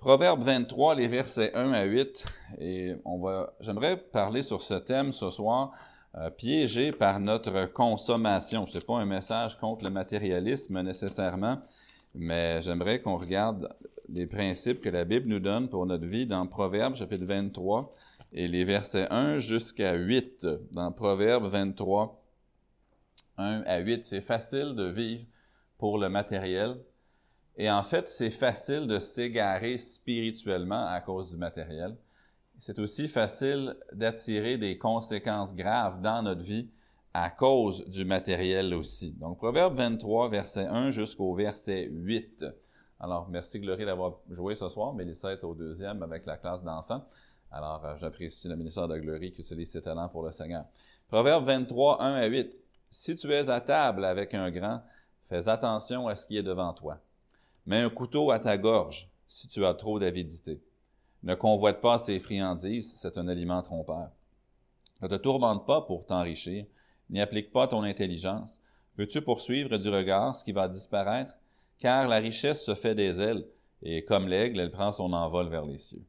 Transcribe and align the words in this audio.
Proverbe 0.00 0.42
23, 0.42 0.94
les 0.94 1.08
versets 1.08 1.54
1 1.54 1.72
à 1.74 1.84
8, 1.84 2.24
et 2.58 2.94
on 3.04 3.18
va, 3.20 3.52
j'aimerais 3.60 3.98
parler 3.98 4.42
sur 4.42 4.62
ce 4.62 4.72
thème 4.72 5.12
ce 5.12 5.28
soir, 5.28 5.72
euh, 6.14 6.30
piégé 6.30 6.90
par 6.90 7.20
notre 7.20 7.66
consommation. 7.66 8.66
C'est 8.66 8.86
pas 8.86 8.96
un 8.96 9.04
message 9.04 9.58
contre 9.58 9.84
le 9.84 9.90
matérialisme 9.90 10.80
nécessairement, 10.80 11.58
mais 12.14 12.62
j'aimerais 12.62 13.02
qu'on 13.02 13.18
regarde 13.18 13.68
les 14.08 14.26
principes 14.26 14.80
que 14.80 14.88
la 14.88 15.04
Bible 15.04 15.28
nous 15.28 15.38
donne 15.38 15.68
pour 15.68 15.84
notre 15.84 16.06
vie 16.06 16.26
dans 16.26 16.46
Proverbe 16.46 16.96
chapitre 16.96 17.26
23 17.26 17.94
et 18.32 18.48
les 18.48 18.64
versets 18.64 19.06
1 19.10 19.38
jusqu'à 19.38 19.92
8 19.92 20.46
dans 20.72 20.92
Proverbe 20.92 21.44
23, 21.44 22.24
1 23.36 23.64
à 23.66 23.78
8. 23.80 24.02
C'est 24.02 24.22
facile 24.22 24.74
de 24.74 24.86
vivre 24.86 25.26
pour 25.76 25.98
le 25.98 26.08
matériel, 26.08 26.78
et 27.60 27.70
en 27.70 27.82
fait, 27.82 28.08
c'est 28.08 28.30
facile 28.30 28.86
de 28.86 28.98
s'égarer 28.98 29.76
spirituellement 29.76 30.86
à 30.86 30.98
cause 31.02 31.30
du 31.30 31.36
matériel. 31.36 31.94
C'est 32.58 32.78
aussi 32.78 33.06
facile 33.06 33.76
d'attirer 33.92 34.56
des 34.56 34.78
conséquences 34.78 35.54
graves 35.54 36.00
dans 36.00 36.22
notre 36.22 36.40
vie 36.40 36.70
à 37.12 37.28
cause 37.28 37.86
du 37.86 38.06
matériel 38.06 38.72
aussi. 38.72 39.12
Donc, 39.12 39.36
Proverbe 39.36 39.74
23, 39.74 40.30
verset 40.30 40.68
1 40.68 40.90
jusqu'au 40.90 41.34
verset 41.34 41.90
8. 41.92 42.46
Alors, 42.98 43.28
merci 43.28 43.60
Glorie 43.60 43.84
d'avoir 43.84 44.20
joué 44.30 44.54
ce 44.56 44.70
soir. 44.70 44.94
Mélissa 44.94 45.30
est 45.30 45.44
au 45.44 45.54
deuxième 45.54 46.02
avec 46.02 46.24
la 46.24 46.38
classe 46.38 46.64
d'enfants. 46.64 47.04
Alors, 47.50 47.84
euh, 47.84 47.94
j'apprécie 47.98 48.48
le 48.48 48.56
ministère 48.56 48.88
de 48.88 48.96
Glorie 48.96 49.32
qui 49.32 49.42
utilise 49.42 49.70
ses 49.70 49.82
talents 49.82 50.08
pour 50.08 50.22
le 50.22 50.32
Seigneur. 50.32 50.64
Proverbe 51.08 51.44
23, 51.44 52.00
1 52.00 52.14
à 52.22 52.24
8. 52.24 52.56
Si 52.88 53.14
tu 53.16 53.30
es 53.30 53.50
à 53.50 53.60
table 53.60 54.06
avec 54.06 54.32
un 54.32 54.50
grand, 54.50 54.80
fais 55.28 55.46
attention 55.46 56.08
à 56.08 56.16
ce 56.16 56.26
qui 56.26 56.38
est 56.38 56.42
devant 56.42 56.72
toi. 56.72 56.98
Mets 57.66 57.82
un 57.82 57.90
couteau 57.90 58.30
à 58.30 58.38
ta 58.38 58.56
gorge 58.58 59.08
si 59.28 59.48
tu 59.48 59.64
as 59.64 59.74
trop 59.74 59.98
d'avidité. 59.98 60.60
Ne 61.22 61.34
convoite 61.34 61.80
pas 61.80 61.98
ses 61.98 62.18
friandises, 62.18 62.96
c'est 62.96 63.18
un 63.18 63.28
aliment 63.28 63.62
trompeur. 63.62 64.10
Ne 65.02 65.08
te 65.08 65.14
tourmente 65.16 65.66
pas 65.66 65.82
pour 65.82 66.06
t'enrichir, 66.06 66.64
n'y 67.10 67.20
applique 67.20 67.52
pas 67.52 67.66
ton 67.66 67.82
intelligence. 67.82 68.60
Veux-tu 68.96 69.22
poursuivre 69.22 69.76
du 69.76 69.88
regard 69.88 70.36
ce 70.36 70.44
qui 70.44 70.52
va 70.52 70.68
disparaître? 70.68 71.34
Car 71.78 72.08
la 72.08 72.16
richesse 72.16 72.64
se 72.64 72.74
fait 72.74 72.94
des 72.94 73.20
ailes, 73.20 73.46
et 73.82 74.04
comme 74.04 74.28
l'aigle, 74.28 74.60
elle 74.60 74.70
prend 74.70 74.92
son 74.92 75.12
envol 75.12 75.48
vers 75.48 75.64
les 75.64 75.78
cieux. 75.78 76.04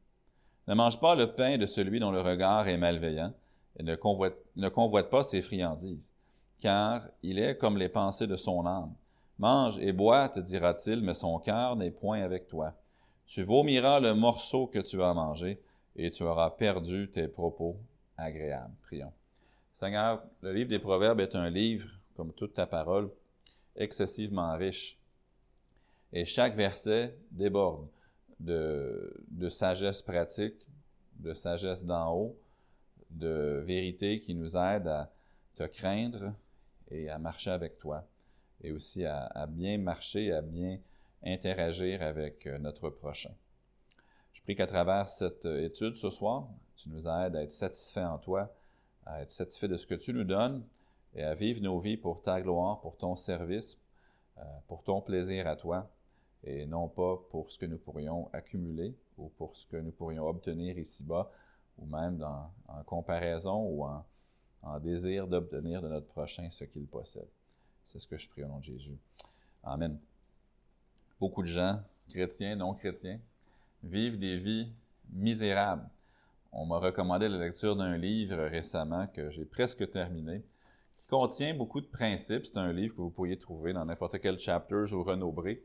Ne 0.68 0.74
mange 0.74 1.00
pas 1.00 1.14
le 1.14 1.34
pain 1.34 1.58
de 1.58 1.66
celui 1.66 2.00
dont 2.00 2.10
le 2.10 2.20
regard 2.20 2.68
est 2.68 2.76
malveillant, 2.76 3.32
et 3.78 3.82
ne 3.82 3.94
convoite, 3.96 4.36
ne 4.56 4.68
convoite 4.68 5.10
pas 5.10 5.24
ses 5.24 5.42
friandises, 5.42 6.12
car 6.60 7.08
il 7.22 7.38
est 7.38 7.56
comme 7.56 7.78
les 7.78 7.88
pensées 7.88 8.26
de 8.26 8.36
son 8.36 8.66
âme. 8.66 8.94
Mange 9.38 9.78
et 9.78 9.92
bois, 9.92 10.28
te 10.28 10.40
dira-t-il, 10.40 11.00
mais 11.00 11.14
son 11.14 11.38
cœur 11.38 11.76
n'est 11.76 11.90
point 11.90 12.22
avec 12.22 12.46
toi. 12.46 12.74
Tu 13.26 13.42
vomiras 13.42 14.00
le 14.00 14.14
morceau 14.14 14.66
que 14.66 14.78
tu 14.78 15.02
as 15.02 15.14
mangé, 15.14 15.60
et 15.96 16.10
tu 16.10 16.22
auras 16.22 16.50
perdu 16.50 17.10
tes 17.10 17.28
propos 17.28 17.76
agréables. 18.16 18.74
Prions. 18.82 19.12
Seigneur, 19.74 20.22
le 20.42 20.52
livre 20.52 20.70
des 20.70 20.78
Proverbes 20.78 21.20
est 21.20 21.34
un 21.34 21.50
livre, 21.50 21.88
comme 22.14 22.32
toute 22.32 22.54
ta 22.54 22.66
parole, 22.66 23.10
excessivement 23.74 24.56
riche. 24.56 24.98
Et 26.12 26.24
chaque 26.24 26.54
verset 26.54 27.16
déborde 27.30 27.88
de, 28.38 29.24
de 29.30 29.48
sagesse 29.48 30.02
pratique, 30.02 30.66
de 31.18 31.32
sagesse 31.32 31.84
d'en 31.84 32.14
haut, 32.14 32.36
de 33.10 33.62
vérité 33.66 34.20
qui 34.20 34.34
nous 34.34 34.56
aide 34.56 34.88
à 34.88 35.10
te 35.54 35.64
craindre 35.64 36.32
et 36.90 37.08
à 37.08 37.18
marcher 37.18 37.50
avec 37.50 37.78
toi 37.78 38.06
et 38.62 38.72
aussi 38.72 39.04
à, 39.04 39.46
bien 39.48 39.78
marcher, 39.78 40.32
à 40.32 40.40
bien 40.40 40.78
interagir 41.24 42.02
avec 42.02 42.46
euh, 42.46 42.58
notre 42.58 42.90
prochain. 42.90 43.34
Je 44.32 44.42
prie 44.42 44.56
qu'à 44.56 44.66
travers 44.66 45.06
cette 45.06 45.46
euh, 45.46 45.64
étude 45.64 45.94
ce 45.94 46.10
soir, 46.10 46.48
tu 46.76 46.88
nous 46.88 47.06
aides 47.06 47.36
à 47.36 47.42
être 47.42 47.52
satisfaits 47.52 48.06
en 48.06 48.18
toi, 48.18 48.54
à 49.04 49.22
être 49.22 49.30
satisfaits 49.30 49.66
de 49.66 49.76
ce 49.76 49.86
que 49.86 49.94
tu 49.94 50.12
nous 50.12 50.24
donnes 50.24 50.64
et 51.14 51.22
à 51.22 51.34
vivre 51.34 51.60
nos 51.60 51.78
vies 51.78 51.96
pour 51.96 52.22
ta 52.22 52.40
gloire, 52.40 52.80
pour 52.80 52.96
ton 52.96 53.16
service, 53.16 53.78
euh, 54.38 54.42
pour 54.66 54.82
ton 54.82 55.00
plaisir 55.00 55.46
à 55.46 55.56
toi, 55.56 55.90
et 56.44 56.66
non 56.66 56.88
pas 56.88 57.16
pour 57.30 57.52
ce 57.52 57.58
que 57.58 57.66
nous 57.66 57.78
pourrions 57.78 58.30
accumuler 58.32 58.96
ou 59.18 59.28
pour 59.28 59.56
ce 59.56 59.66
que 59.66 59.76
nous 59.76 59.92
pourrions 59.92 60.26
obtenir 60.26 60.78
ici-bas, 60.78 61.30
ou 61.78 61.86
même 61.86 62.22
en 62.68 62.82
comparaison 62.84 63.64
ou 63.64 63.84
en 63.84 64.80
désir 64.80 65.26
d'obtenir 65.26 65.80
de 65.82 65.88
notre 65.88 66.06
prochain 66.06 66.50
ce 66.50 66.64
qu'il 66.64 66.86
possède. 66.86 67.28
C'est 67.84 67.98
ce 67.98 68.06
que 68.06 68.16
je 68.16 68.28
prie 68.28 68.42
au 68.42 68.48
nom 68.48 68.58
de 68.58 68.64
Jésus. 68.64 68.98
Amen. 69.62 69.98
Beaucoup 71.20 71.42
de 71.42 71.48
gens, 71.48 71.80
chrétiens, 72.08 72.56
non 72.56 72.74
chrétiens, 72.74 73.20
vivent 73.82 74.18
des 74.18 74.36
vies 74.36 74.72
misérables. 75.12 75.88
On 76.52 76.66
m'a 76.66 76.78
recommandé 76.78 77.28
la 77.28 77.38
lecture 77.38 77.76
d'un 77.76 77.96
livre 77.96 78.36
récemment 78.44 79.06
que 79.06 79.30
j'ai 79.30 79.44
presque 79.44 79.90
terminé, 79.90 80.42
qui 80.98 81.06
contient 81.06 81.54
beaucoup 81.54 81.80
de 81.80 81.86
principes. 81.86 82.46
C'est 82.46 82.58
un 82.58 82.72
livre 82.72 82.94
que 82.94 83.00
vous 83.00 83.10
pourriez 83.10 83.38
trouver 83.38 83.72
dans 83.72 83.84
n'importe 83.84 84.20
quel 84.20 84.38
chapter 84.38 84.92
ou 84.92 85.02
renombré. 85.02 85.64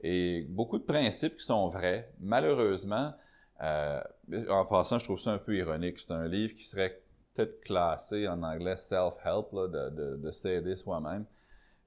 Et 0.00 0.46
beaucoup 0.48 0.78
de 0.78 0.84
principes 0.84 1.36
qui 1.36 1.44
sont 1.44 1.68
vrais. 1.68 2.12
Malheureusement, 2.18 3.12
euh, 3.60 4.02
en 4.48 4.64
passant, 4.64 4.98
je 4.98 5.04
trouve 5.04 5.20
ça 5.20 5.32
un 5.32 5.38
peu 5.38 5.56
ironique. 5.56 5.98
C'est 5.98 6.12
un 6.12 6.26
livre 6.26 6.54
qui 6.54 6.64
serait 6.64 7.02
peut-être 7.34 7.60
classé 7.60 8.26
en 8.26 8.42
anglais 8.42 8.76
self-help, 8.76 9.52
de, 9.52 9.90
de, 9.90 10.16
de 10.16 10.30
s'aider 10.32 10.76
soi-même. 10.76 11.24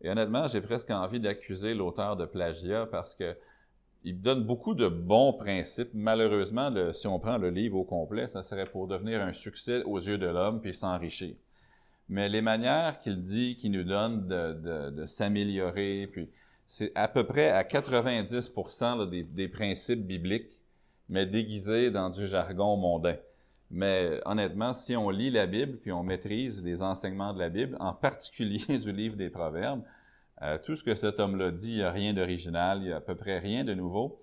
Et 0.01 0.09
honnêtement, 0.09 0.47
j'ai 0.47 0.61
presque 0.61 0.91
envie 0.91 1.19
d'accuser 1.19 1.73
l'auteur 1.73 2.15
de 2.15 2.25
plagiat 2.25 2.85
parce 2.85 3.15
que 3.15 3.35
il 4.05 4.21
donne 4.21 4.43
beaucoup 4.43 4.75
de 4.75 4.87
bons 4.87 5.33
principes. 5.33 5.89
Malheureusement, 5.93 6.71
si 6.93 7.07
on 7.07 7.19
prend 7.19 7.39
le 7.39 7.49
livre 7.49 7.77
au 7.77 7.83
complet, 7.83 8.27
ça 8.27 8.43
serait 8.43 8.67
pour 8.67 8.87
devenir 8.87 9.21
un 9.21 9.33
succès 9.33 9.81
aux 9.83 9.97
yeux 9.97 10.19
de 10.19 10.27
l'homme 10.27 10.61
puis 10.61 10.75
s'enrichir. 10.75 11.35
Mais 12.07 12.29
les 12.29 12.43
manières 12.43 12.99
qu'il 12.99 13.19
dit, 13.19 13.55
qu'il 13.55 13.71
nous 13.71 13.83
donne 13.83 14.27
de, 14.27 15.05
s'améliorer, 15.07 16.07
puis 16.11 16.29
c'est 16.67 16.91
à 16.93 17.07
peu 17.07 17.23
près 17.23 17.49
à 17.49 17.63
90 17.63 18.51
des, 19.09 19.23
des 19.23 19.47
principes 19.47 20.05
bibliques, 20.05 20.59
mais 21.09 21.25
déguisés 21.25 21.89
dans 21.89 22.11
du 22.11 22.27
jargon 22.27 22.77
mondain. 22.77 23.17
Mais 23.71 24.21
honnêtement, 24.25 24.73
si 24.73 24.95
on 24.95 25.09
lit 25.09 25.31
la 25.31 25.47
Bible, 25.47 25.77
puis 25.77 25.91
on 25.91 26.03
maîtrise 26.03 26.63
les 26.63 26.81
enseignements 26.81 27.33
de 27.33 27.39
la 27.39 27.49
Bible, 27.49 27.75
en 27.79 27.93
particulier 27.93 28.77
du 28.77 28.91
livre 28.91 29.15
des 29.15 29.29
Proverbes, 29.29 29.83
euh, 30.41 30.57
tout 30.63 30.75
ce 30.75 30.83
que 30.83 30.95
cet 30.95 31.19
homme-là 31.19 31.51
dit, 31.51 31.71
il 31.71 31.77
n'y 31.77 31.83
a 31.83 31.91
rien 31.91 32.13
d'original, 32.13 32.79
il 32.79 32.87
n'y 32.87 32.91
a 32.91 32.97
à 32.97 33.01
peu 33.01 33.15
près 33.15 33.39
rien 33.39 33.63
de 33.63 33.73
nouveau. 33.73 34.21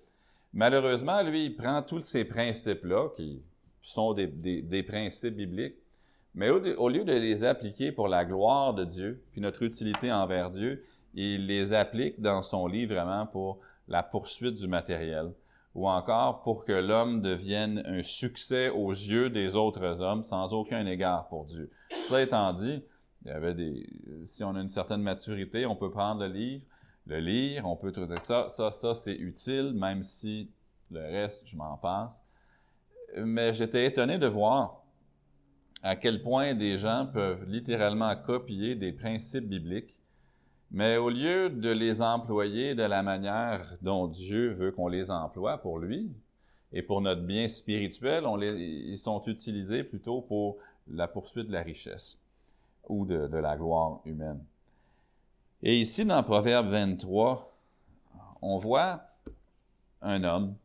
Malheureusement, 0.53 1.23
lui, 1.23 1.45
il 1.45 1.55
prend 1.55 1.81
tous 1.81 2.01
ces 2.01 2.25
principes-là, 2.25 3.09
qui 3.15 3.41
sont 3.81 4.13
des, 4.13 4.83
principes 4.83 5.35
bibliques, 5.35 5.75
mais 6.35 6.49
au, 6.49 6.89
lieu 6.89 7.03
de 7.03 7.13
les 7.13 7.43
appliquer 7.43 7.91
pour 7.91 8.07
la 8.07 8.23
gloire 8.25 8.73
de 8.73 8.85
Dieu, 8.85 9.23
puis 9.31 9.41
notre 9.41 9.63
utilité 9.63 10.11
envers 10.11 10.51
Dieu, 10.51 10.85
il 11.15 11.47
les 11.47 11.73
applique 11.73 12.21
dans 12.21 12.41
son 12.41 12.67
livre 12.67 12.95
vraiment 12.95 13.25
pour 13.25 13.59
la 13.87 14.01
poursuite 14.03 14.55
du 14.55 14.67
matériel 14.67 15.31
ou 15.75 15.89
encore 15.89 16.41
pour 16.41 16.65
que 16.65 16.73
l'homme 16.73 17.21
devienne 17.21 17.81
un 17.85 18.03
succès 18.03 18.69
aux 18.69 18.91
yeux 18.91 19.29
des 19.29 19.55
autres 19.55 20.01
hommes 20.01 20.23
sans 20.23 20.53
aucun 20.53 20.85
égard 20.85 21.27
pour 21.27 21.45
Dieu. 21.45 21.71
Cela 22.07 22.21
étant 22.21 22.53
dit, 22.53 22.83
il 23.25 23.29
y 23.29 23.31
avait 23.31 23.53
des, 23.53 23.89
si 24.23 24.43
on 24.43 24.55
a 24.55 24.61
une 24.61 24.69
certaine 24.69 25.01
maturité, 25.01 25.65
on 25.65 25.75
peut 25.75 25.89
prendre 25.89 26.21
le 26.21 26.31
livre, 26.31 26.65
le 27.07 27.19
lire, 27.19 27.67
on 27.67 27.75
peut 27.75 27.91
trouver 27.91 28.19
ça, 28.19 28.47
ça, 28.49 28.71
ça, 28.71 28.93
c'est 28.93 29.15
utile, 29.15 29.73
même 29.73 30.03
si 30.03 30.51
le 30.91 31.01
reste, 31.01 31.47
je 31.47 31.55
m'en 31.55 31.77
passe. 31.77 32.23
Mais 33.17 33.53
j'étais 33.53 33.85
étonné 33.85 34.17
de 34.17 34.27
voir 34.27 34.83
à 35.81 35.95
quel 35.95 36.21
point 36.21 36.53
des 36.53 36.77
gens 36.77 37.07
peuvent 37.11 37.43
littéralement 37.45 38.15
copier 38.15 38.75
des 38.75 38.93
principes 38.93 39.47
bibliques 39.47 39.97
mais 40.73 40.97
au 40.97 41.11
lieu 41.11 41.51
de 41.51 41.69
les 41.69 42.01
employer 42.01 42.73
de 42.73 42.81
la 42.81 43.03
manière 43.03 43.77
dont 43.83 44.07
Dieu 44.07 44.49
veut 44.49 44.71
qu'on 44.71 44.87
les 44.87 45.11
emploie 45.11 45.59
pour 45.59 45.77
lui 45.77 46.11
et 46.71 46.81
pour 46.81 46.99
notre 46.99 47.21
bien 47.21 47.47
spirituel, 47.47 48.25
ils 48.41 48.97
sont 48.97 49.21
utilisés 49.27 49.83
plutôt 49.83 50.21
pour 50.21 50.57
la 50.87 51.07
poursuite 51.07 51.47
de 51.47 51.53
la 51.53 51.61
richesse 51.61 52.17
ou 52.89 53.05
de, 53.05 53.27
de 53.27 53.37
la 53.37 53.55
gloire 53.55 54.01
humaine. 54.03 54.43
Et 55.61 55.79
ici, 55.79 56.03
dans 56.03 56.21
Proverbe 56.23 56.67
23, 56.67 57.55
on 58.41 58.57
voit 58.57 59.03
un 60.01 60.23
homme 60.23 60.55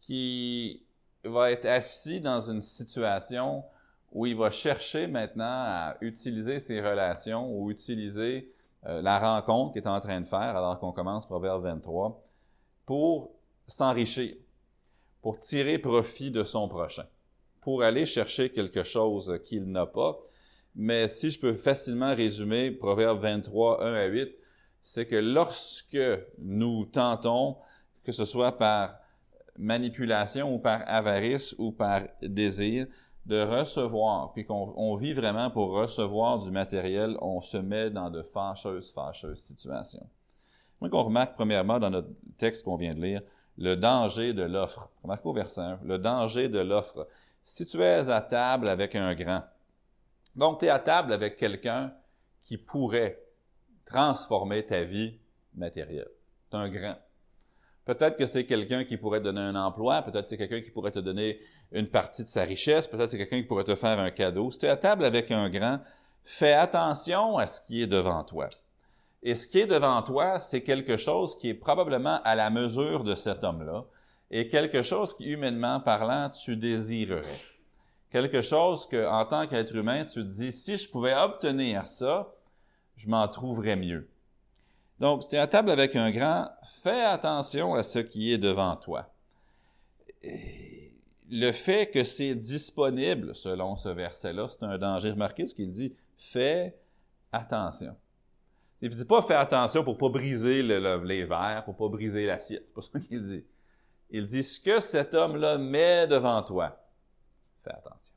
qui 0.00 0.82
va 1.24 1.52
être 1.52 1.66
assis 1.66 2.20
dans 2.20 2.50
une 2.50 2.60
situation 2.60 3.64
où 4.10 4.26
il 4.26 4.36
va 4.36 4.50
chercher 4.50 5.06
maintenant 5.06 5.44
à 5.44 5.96
utiliser 6.00 6.58
ses 6.58 6.80
relations 6.80 7.48
ou 7.48 7.70
utiliser 7.70 8.52
la 8.84 9.18
rencontre 9.18 9.72
qu'il 9.72 9.82
est 9.82 9.88
en 9.88 10.00
train 10.00 10.20
de 10.20 10.26
faire 10.26 10.56
alors 10.56 10.78
qu'on 10.78 10.92
commence 10.92 11.26
Proverbe 11.26 11.62
23 11.62 12.22
pour 12.84 13.30
s'enrichir, 13.66 14.34
pour 15.20 15.38
tirer 15.38 15.78
profit 15.78 16.30
de 16.30 16.44
son 16.44 16.68
prochain, 16.68 17.06
pour 17.60 17.82
aller 17.82 18.06
chercher 18.06 18.50
quelque 18.50 18.82
chose 18.82 19.40
qu'il 19.44 19.64
n'a 19.70 19.86
pas. 19.86 20.18
Mais 20.74 21.06
si 21.08 21.30
je 21.30 21.38
peux 21.38 21.54
facilement 21.54 22.14
résumer 22.14 22.70
Proverbe 22.70 23.20
23, 23.20 23.84
1 23.84 23.94
à 23.94 24.04
8, 24.06 24.34
c'est 24.80 25.06
que 25.06 25.16
lorsque 25.16 25.98
nous 26.38 26.86
tentons, 26.86 27.56
que 28.02 28.10
ce 28.10 28.24
soit 28.24 28.58
par 28.58 28.96
manipulation 29.56 30.52
ou 30.52 30.58
par 30.58 30.82
avarice 30.86 31.54
ou 31.58 31.70
par 31.72 32.02
désir, 32.20 32.86
de 33.26 33.40
recevoir, 33.40 34.32
puis 34.32 34.44
qu'on 34.44 34.96
vit 34.96 35.14
vraiment 35.14 35.50
pour 35.50 35.70
recevoir 35.70 36.38
du 36.40 36.50
matériel, 36.50 37.16
on 37.20 37.40
se 37.40 37.56
met 37.56 37.90
dans 37.90 38.10
de 38.10 38.22
fâcheuses, 38.22 38.90
fâcheuses 38.90 39.40
situations. 39.40 40.06
Moi, 40.80 40.90
qu'on 40.90 41.04
remarque 41.04 41.34
premièrement 41.34 41.78
dans 41.78 41.90
notre 41.90 42.08
texte 42.36 42.64
qu'on 42.64 42.76
vient 42.76 42.94
de 42.94 43.00
lire, 43.00 43.22
le 43.58 43.76
danger 43.76 44.32
de 44.32 44.42
l'offre. 44.42 44.90
Remarquez 45.02 45.28
au 45.28 45.32
verset 45.32 45.60
1, 45.60 45.80
le 45.84 45.98
danger 45.98 46.48
de 46.48 46.58
l'offre. 46.58 47.06
Si 47.44 47.64
tu 47.66 47.80
es 47.80 48.08
à 48.10 48.20
table 48.20 48.68
avec 48.68 48.96
un 48.96 49.14
grand, 49.14 49.44
donc 50.34 50.58
tu 50.58 50.66
es 50.66 50.68
à 50.68 50.78
table 50.78 51.12
avec 51.12 51.36
quelqu'un 51.36 51.94
qui 52.42 52.56
pourrait 52.58 53.22
transformer 53.84 54.66
ta 54.66 54.82
vie 54.82 55.18
matérielle. 55.54 56.10
C'est 56.50 56.56
un 56.56 56.68
grand. 56.68 56.96
Peut-être 57.84 58.16
que 58.16 58.26
c'est 58.26 58.46
quelqu'un 58.46 58.84
qui 58.84 58.96
pourrait 58.96 59.18
te 59.18 59.24
donner 59.24 59.40
un 59.40 59.56
emploi, 59.56 60.02
peut-être 60.02 60.24
que 60.24 60.30
c'est 60.30 60.38
quelqu'un 60.38 60.60
qui 60.60 60.70
pourrait 60.70 60.92
te 60.92 61.00
donner 61.00 61.40
une 61.72 61.88
partie 61.88 62.22
de 62.22 62.28
sa 62.28 62.44
richesse, 62.44 62.86
peut-être 62.86 63.06
que 63.06 63.10
c'est 63.10 63.18
quelqu'un 63.18 63.40
qui 63.40 63.48
pourrait 63.48 63.64
te 63.64 63.74
faire 63.74 63.98
un 63.98 64.10
cadeau. 64.10 64.50
Si 64.50 64.58
tu 64.58 64.66
es 64.66 64.68
à 64.68 64.76
table 64.76 65.04
avec 65.04 65.30
un 65.32 65.50
grand, 65.50 65.80
fais 66.24 66.52
attention 66.52 67.38
à 67.38 67.46
ce 67.46 67.60
qui 67.60 67.82
est 67.82 67.88
devant 67.88 68.22
toi. 68.22 68.48
Et 69.24 69.34
ce 69.34 69.48
qui 69.48 69.60
est 69.60 69.66
devant 69.66 70.00
toi, 70.02 70.38
c'est 70.38 70.62
quelque 70.62 70.96
chose 70.96 71.36
qui 71.36 71.48
est 71.48 71.54
probablement 71.54 72.20
à 72.24 72.34
la 72.36 72.50
mesure 72.50 73.04
de 73.04 73.14
cet 73.14 73.42
homme-là 73.42 73.84
et 74.30 74.48
quelque 74.48 74.82
chose 74.82 75.14
qui, 75.14 75.30
humainement 75.30 75.80
parlant, 75.80 76.30
tu 76.30 76.56
désirerais. 76.56 77.40
Quelque 78.10 78.42
chose 78.42 78.86
que, 78.86 79.06
en 79.06 79.24
tant 79.24 79.46
qu'être 79.46 79.74
humain, 79.74 80.04
tu 80.04 80.14
te 80.14 80.28
dis, 80.28 80.52
si 80.52 80.76
je 80.76 80.88
pouvais 80.88 81.14
obtenir 81.14 81.86
ça, 81.86 82.32
je 82.96 83.08
m'en 83.08 83.26
trouverais 83.28 83.76
mieux. 83.76 84.08
Donc, 85.02 85.24
si 85.24 85.30
tu 85.30 85.34
es 85.34 85.38
à 85.40 85.48
table 85.48 85.72
avec 85.72 85.96
un 85.96 86.12
grand, 86.12 86.48
fais 86.62 87.02
attention 87.02 87.74
à 87.74 87.82
ce 87.82 87.98
qui 87.98 88.32
est 88.32 88.38
devant 88.38 88.76
toi. 88.76 89.12
le 91.28 91.50
fait 91.50 91.90
que 91.90 92.04
c'est 92.04 92.36
disponible, 92.36 93.34
selon 93.34 93.74
ce 93.74 93.88
verset-là, 93.88 94.46
c'est 94.48 94.62
un 94.62 94.78
danger. 94.78 95.10
Remarquez 95.10 95.48
ce 95.48 95.56
qu'il 95.56 95.72
dit. 95.72 95.92
Fais 96.16 96.78
attention. 97.32 97.96
Il 98.80 98.90
ne 98.90 98.94
dit 98.94 99.04
pas 99.04 99.22
fais 99.22 99.34
attention 99.34 99.82
pour 99.82 99.94
ne 99.94 99.98
pas 99.98 100.08
briser 100.08 100.62
les 100.62 101.24
verres, 101.24 101.64
pour 101.64 101.74
ne 101.74 101.78
pas 101.78 101.88
briser 101.88 102.24
l'assiette. 102.24 102.62
C'est 102.68 102.74
pas 102.74 102.82
ça 102.82 103.00
qu'il 103.00 103.22
dit. 103.22 103.44
Il 104.08 104.22
dit 104.22 104.44
ce 104.44 104.60
que 104.60 104.78
cet 104.78 105.14
homme-là 105.14 105.58
met 105.58 106.06
devant 106.06 106.40
toi. 106.44 106.80
Fais 107.64 107.72
attention. 107.72 108.14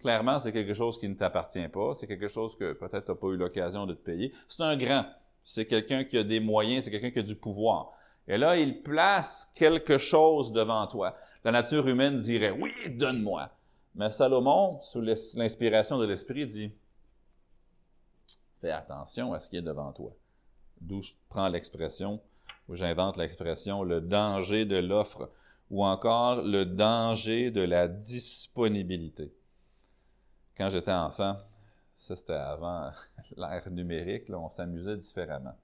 Clairement, 0.00 0.40
c'est 0.40 0.50
quelque 0.50 0.74
chose 0.74 0.98
qui 0.98 1.08
ne 1.08 1.14
t'appartient 1.14 1.68
pas. 1.68 1.94
C'est 1.94 2.08
quelque 2.08 2.26
chose 2.26 2.56
que 2.56 2.72
peut-être 2.72 3.04
tu 3.04 3.12
n'as 3.12 3.16
pas 3.18 3.28
eu 3.28 3.36
l'occasion 3.36 3.86
de 3.86 3.94
te 3.94 4.02
payer. 4.02 4.34
C'est 4.48 4.64
un 4.64 4.76
grand 4.76 5.04
c'est 5.44 5.66
quelqu'un 5.66 6.04
qui 6.04 6.18
a 6.18 6.24
des 6.24 6.40
moyens, 6.40 6.84
c'est 6.84 6.90
quelqu'un 6.90 7.10
qui 7.10 7.18
a 7.18 7.22
du 7.22 7.36
pouvoir. 7.36 7.92
Et 8.26 8.38
là, 8.38 8.56
il 8.56 8.82
place 8.82 9.50
quelque 9.54 9.98
chose 9.98 10.52
devant 10.52 10.86
toi. 10.86 11.14
La 11.44 11.52
nature 11.52 11.86
humaine 11.86 12.16
dirait, 12.16 12.50
oui, 12.50 12.72
donne-moi. 12.90 13.50
Mais 13.94 14.10
Salomon, 14.10 14.80
sous 14.80 15.02
l'inspiration 15.02 15.98
de 15.98 16.06
l'Esprit, 16.06 16.46
dit, 16.46 16.72
fais 18.60 18.70
attention 18.70 19.34
à 19.34 19.40
ce 19.40 19.50
qui 19.50 19.58
est 19.58 19.62
devant 19.62 19.92
toi. 19.92 20.12
D'où 20.80 21.02
je 21.02 21.12
prends 21.28 21.48
l'expression, 21.48 22.20
où 22.68 22.74
j'invente 22.74 23.18
l'expression, 23.18 23.82
le 23.82 24.00
danger 24.00 24.64
de 24.64 24.78
l'offre, 24.78 25.30
ou 25.70 25.84
encore 25.84 26.42
le 26.42 26.64
danger 26.64 27.50
de 27.50 27.62
la 27.62 27.88
disponibilité. 27.88 29.32
Quand 30.56 30.70
j'étais 30.70 30.92
enfant, 30.92 31.36
ça, 31.98 32.16
c'était 32.16 32.32
avant 32.32 32.90
l'ère 33.36 33.70
numérique, 33.70 34.28
là, 34.28 34.38
on 34.38 34.50
s'amusait 34.50 34.96
différemment. 34.96 35.56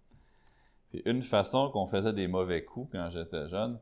Puis 0.90 1.02
une 1.04 1.22
façon 1.22 1.70
qu'on 1.70 1.86
faisait 1.86 2.12
des 2.12 2.26
mauvais 2.26 2.64
coups 2.64 2.90
quand 2.92 3.10
j'étais 3.10 3.48
jeune, 3.48 3.78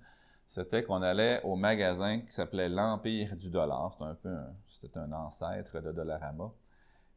c'était 0.47 0.83
qu'on 0.83 1.03
allait 1.03 1.43
au 1.43 1.57
magasin 1.57 2.21
qui 2.21 2.33
s'appelait 2.33 2.69
l'Empire 2.69 3.37
du 3.37 3.51
dollar. 3.51 3.93
C'était 3.93 4.05
un 4.05 4.15
peu 4.15 4.37
c'était 4.81 4.99
un 4.99 5.13
ancêtre 5.13 5.81
de 5.81 5.93
Dollarama. 5.93 6.53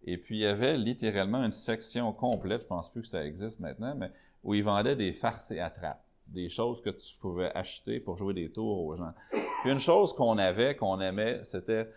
Et 0.04 0.18
puis, 0.18 0.38
il 0.38 0.42
y 0.42 0.46
avait 0.46 0.78
littéralement 0.78 1.44
une 1.44 1.52
section 1.52 2.12
complète, 2.12 2.64
je 2.64 2.68
pense 2.68 2.90
plus 2.90 3.02
que 3.02 3.08
ça 3.08 3.24
existe 3.24 3.60
maintenant, 3.60 3.94
mais 3.96 4.12
où 4.44 4.54
ils 4.56 4.64
vendaient 4.64 4.96
des 4.96 5.14
farces 5.14 5.52
et 5.52 5.60
attrapes, 5.60 6.04
des 6.28 6.50
choses 6.50 6.82
que 6.82 6.90
tu 6.90 7.16
pouvais 7.20 7.52
acheter 7.56 8.00
pour 8.00 8.18
jouer 8.18 8.34
des 8.34 8.52
tours 8.52 8.84
aux 8.84 8.96
gens. 8.96 9.14
Puis 9.30 9.72
une 9.72 9.80
chose 9.80 10.14
qu'on 10.14 10.40
avait, 10.40 10.76
qu'on 10.76 11.00
aimait, 11.00 11.42
c'était 11.44 11.88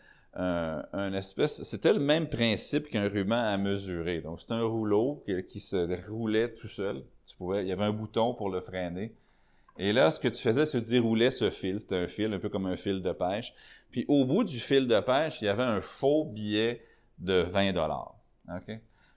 espèce, 1.12 1.62
c'était 1.62 1.92
le 1.92 2.00
même 2.00 2.28
principe 2.28 2.88
qu'un 2.88 3.08
ruban 3.08 3.38
à 3.38 3.56
mesurer. 3.56 4.20
Donc, 4.20 4.40
c'était 4.40 4.54
un 4.54 4.64
rouleau 4.64 5.25
qui, 5.48 5.60
se 5.60 6.10
roulait 6.10 6.52
tout 6.52 6.69
seul. 6.69 7.04
Tu 7.26 7.36
pouvais, 7.36 7.62
il 7.62 7.69
y 7.69 7.72
avait 7.72 7.84
un 7.84 7.92
bouton 7.92 8.34
pour 8.34 8.50
le 8.50 8.60
freiner. 8.60 9.14
Et 9.76 9.92
là, 9.92 10.10
ce 10.10 10.20
que 10.20 10.28
tu 10.28 10.40
faisais, 10.40 10.66
c'est 10.66 10.82
que 10.82 11.31
ce 11.31 11.50
fil. 11.50 11.81
C'était 11.81 11.96
un 11.96 12.06
fil, 12.06 12.32
un 12.32 12.38
peu 12.38 12.48
comme 12.48 12.66
un 12.66 12.76
fil 12.76 13.02
de 13.02 13.12
pêche. 13.12 13.52
Puis, 13.90 14.04
au 14.08 14.25
bout 14.25 14.44
du 14.44 14.58
fil 14.58 14.86
de 14.86 15.00
pêche, 15.00 15.40
il 15.42 15.46
y 15.46 15.48
avait 15.48 15.62
un 15.62 15.81
faux 15.81 16.25
billet 16.25 16.84
de 17.19 17.42
20 17.42 17.72
dollars. 17.72 18.14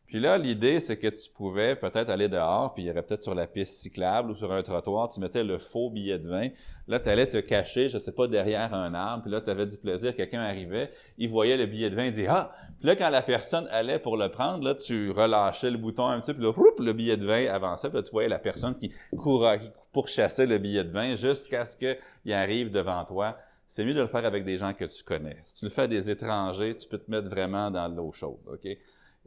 Puis 0.08 0.22
là, 0.22 0.38
l'idée, 0.38 0.80
c'est 0.80 0.96
que 0.96 1.08
tu 1.08 1.30
pouvais 1.30 1.76
peut-être 1.76 2.10
aller 2.10 2.30
dehors, 2.30 2.74
puis 2.74 2.84
il 2.84 2.86
y 2.88 2.92
aurait 2.92 3.04
peut-être 3.04 3.24
sur 3.24 3.36
la 3.36 3.46
piste 3.46 3.82
cyclable 3.82 4.32
ou 4.32 4.36
sur 4.36 4.54
un 4.54 4.64
trottoir, 4.64 5.10
tu 5.10 5.20
mettais 5.20 5.44
le 5.44 5.58
faux 5.58 5.90
billet 5.90 6.18
de 6.18 6.30
vin. 6.30 6.48
Là, 6.88 6.98
tu 7.00 7.10
allais 7.10 7.28
te 7.28 7.36
cacher, 7.38 7.90
je 7.90 7.98
sais 7.98 8.14
pas, 8.14 8.30
derrière 8.30 8.74
un 8.74 8.94
arbre, 8.94 9.24
puis 9.24 9.32
là, 9.32 9.42
tu 9.42 9.50
avais 9.50 9.66
du 9.66 9.76
plaisir, 9.76 10.16
quelqu'un 10.16 10.40
arrivait, 10.40 10.92
il 11.18 11.28
voyait 11.28 11.58
le 11.58 11.66
billet 11.66 11.90
de 11.90 11.96
vin, 11.96 12.06
il 12.06 12.12
disait 12.12 12.28
«Ah!» 12.30 12.52
Puis 12.80 12.88
là, 12.88 12.96
quand 12.96 13.10
la 13.10 13.22
personne 13.22 13.68
allait 13.70 14.00
pour 14.00 14.16
le 14.16 14.30
prendre, 14.30 14.64
là, 14.64 14.76
tu 14.76 15.12
relâchais 15.12 15.72
le 15.72 15.78
bouton 15.78 16.08
un 16.08 16.22
petit 16.22 16.34
peu, 16.34 16.40
puis 16.54 16.62
là, 16.62 16.72
le 16.86 16.94
billet 16.94 17.18
de 17.18 17.26
vin 17.26 17.46
avançait, 17.54 17.90
puis 17.90 17.98
là, 17.98 18.04
tu 18.04 18.12
voyais 18.12 18.30
la 18.30 18.40
personne 18.40 18.78
qui 18.78 18.94
courait, 19.18 19.60
qui 19.60 19.70
pourchassait 19.92 20.48
le 20.48 20.58
billet 20.58 20.86
de 20.86 20.92
vin 20.92 21.18
jusqu'à 21.18 21.66
ce 21.66 21.76
qu'il 21.76 22.34
arrive 22.34 22.72
devant 22.72 23.04
toi. 23.04 23.38
C'est 23.68 23.84
mieux 23.84 23.94
de 23.94 24.00
le 24.00 24.08
faire 24.08 24.24
avec 24.24 24.46
des 24.46 24.58
gens 24.58 24.74
que 24.74 24.86
tu 24.86 25.04
connais. 25.04 25.38
Si 25.44 25.56
tu 25.56 25.66
le 25.66 25.70
fais 25.70 25.82
à 25.82 25.88
des 25.88 26.10
étrangers, 26.10 26.74
tu 26.78 26.88
peux 26.88 26.98
te 26.98 27.12
mettre 27.12 27.30
vraiment 27.30 27.70
dans 27.70 27.90
l'eau 27.90 28.14
chaude, 28.14 28.40
OK? 28.48 28.66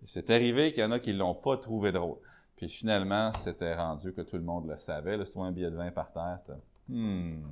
C'est 0.04 0.30
arrivé 0.30 0.72
qu'il 0.72 0.82
y 0.82 0.86
en 0.86 0.92
a 0.92 0.98
qui 0.98 1.12
ne 1.12 1.18
l'ont 1.18 1.34
pas 1.34 1.56
trouvé 1.56 1.92
drôle. 1.92 2.18
Puis 2.56 2.68
finalement, 2.68 3.32
c'était 3.32 3.74
rendu 3.74 4.12
que 4.12 4.20
tout 4.20 4.36
le 4.36 4.42
monde 4.42 4.68
le 4.68 4.78
savait. 4.78 5.16
Là, 5.16 5.24
si 5.24 5.32
tu 5.32 5.38
vois 5.38 5.46
un 5.46 5.52
billet 5.52 5.70
de 5.70 5.76
vin 5.76 5.90
par 5.90 6.12
terre, 6.12 6.40
hmm, 6.88 7.42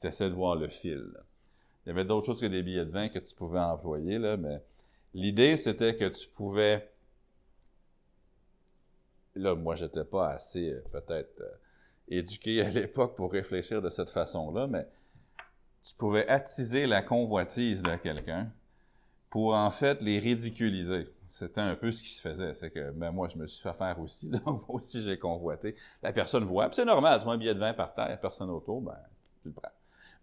tu 0.00 0.06
essaies 0.06 0.30
de 0.30 0.34
voir 0.34 0.56
le 0.56 0.68
fil. 0.68 1.12
Il 1.84 1.90
y 1.90 1.92
avait 1.92 2.04
d'autres 2.04 2.26
choses 2.26 2.40
que 2.40 2.46
des 2.46 2.62
billets 2.62 2.84
de 2.84 2.90
vin 2.90 3.08
que 3.08 3.18
tu 3.18 3.34
pouvais 3.34 3.60
employer, 3.60 4.18
là, 4.18 4.36
mais 4.36 4.62
l'idée, 5.14 5.56
c'était 5.56 5.94
que 5.94 6.08
tu 6.08 6.28
pouvais... 6.28 6.90
Là, 9.34 9.54
moi, 9.54 9.74
j'étais 9.74 10.04
pas 10.04 10.30
assez, 10.30 10.72
euh, 10.72 10.82
peut-être, 10.90 11.40
euh, 11.40 11.50
éduqué 12.08 12.62
à 12.62 12.70
l'époque 12.70 13.14
pour 13.14 13.30
réfléchir 13.30 13.82
de 13.82 13.90
cette 13.90 14.08
façon-là, 14.08 14.66
mais 14.66 14.88
tu 15.84 15.94
pouvais 15.94 16.26
attiser 16.28 16.86
la 16.86 17.02
convoitise 17.02 17.82
de 17.82 17.94
quelqu'un 17.96 18.50
pour, 19.28 19.54
en 19.54 19.70
fait, 19.70 20.02
les 20.02 20.18
ridiculiser 20.18 21.08
c'était 21.28 21.60
un 21.60 21.74
peu 21.74 21.90
ce 21.90 22.02
qui 22.02 22.10
se 22.10 22.20
faisait. 22.20 22.54
C'est 22.54 22.70
que 22.70 22.90
ben, 22.90 23.10
moi, 23.10 23.28
je 23.28 23.38
me 23.38 23.46
suis 23.46 23.62
fait 23.62 23.72
faire 23.72 23.98
aussi. 24.00 24.28
Donc, 24.46 24.68
moi 24.68 24.78
aussi, 24.78 25.02
j'ai 25.02 25.18
convoité. 25.18 25.74
La 26.02 26.12
personne 26.12 26.44
voit. 26.44 26.68
C'est 26.72 26.84
normal, 26.84 27.18
tu 27.18 27.24
vois 27.24 27.34
un 27.34 27.38
billet 27.38 27.54
de 27.54 27.60
vin 27.60 27.74
par 27.74 27.94
terre, 27.94 28.18
personne 28.20 28.50
autour, 28.50 28.80
ben, 28.80 28.96
tu 29.42 29.48
le 29.48 29.54
prends. 29.54 29.70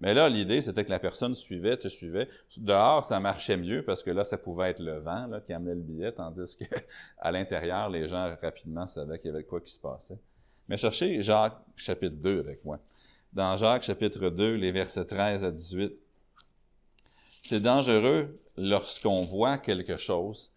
Mais 0.01 0.13
là, 0.13 0.27
l'idée, 0.27 0.61
c'était 0.61 0.83
que 0.83 0.89
la 0.89 0.99
personne 0.99 1.33
suivait, 1.33 1.77
te 1.77 1.87
suivait. 1.87 2.27
Dehors, 2.57 3.05
ça 3.05 3.19
marchait 3.19 3.55
mieux 3.55 3.85
parce 3.85 4.03
que 4.03 4.11
là, 4.11 4.23
ça 4.23 4.37
pouvait 4.37 4.71
être 4.71 4.79
le 4.79 4.99
vent 4.99 5.29
qui 5.45 5.53
amenait 5.53 5.75
le 5.75 5.81
billet, 5.81 6.11
tandis 6.11 6.57
que 6.57 6.65
à 7.19 7.31
l'intérieur, 7.31 7.89
les 7.89 8.07
gens 8.07 8.35
rapidement 8.41 8.85
savaient 8.85 9.17
qu'il 9.19 9.31
y 9.31 9.33
avait 9.33 9.45
quoi 9.45 9.61
qui 9.61 9.71
se 9.71 9.79
passait. 9.79 10.19
Mais 10.67 10.77
cherchez 10.77 11.21
Jacques 11.23 11.57
chapitre 11.75 12.15
2 12.15 12.39
avec 12.39 12.65
moi. 12.65 12.79
Dans 13.31 13.55
Jacques 13.55 13.83
chapitre 13.83 14.29
2, 14.29 14.55
les 14.55 14.71
versets 14.71 15.05
13 15.05 15.45
à 15.45 15.51
18. 15.51 15.93
C'est 17.41 17.59
dangereux 17.59 18.39
lorsqu'on 18.57 19.21
voit 19.21 19.57
quelque 19.57 19.97
chose 19.97 20.52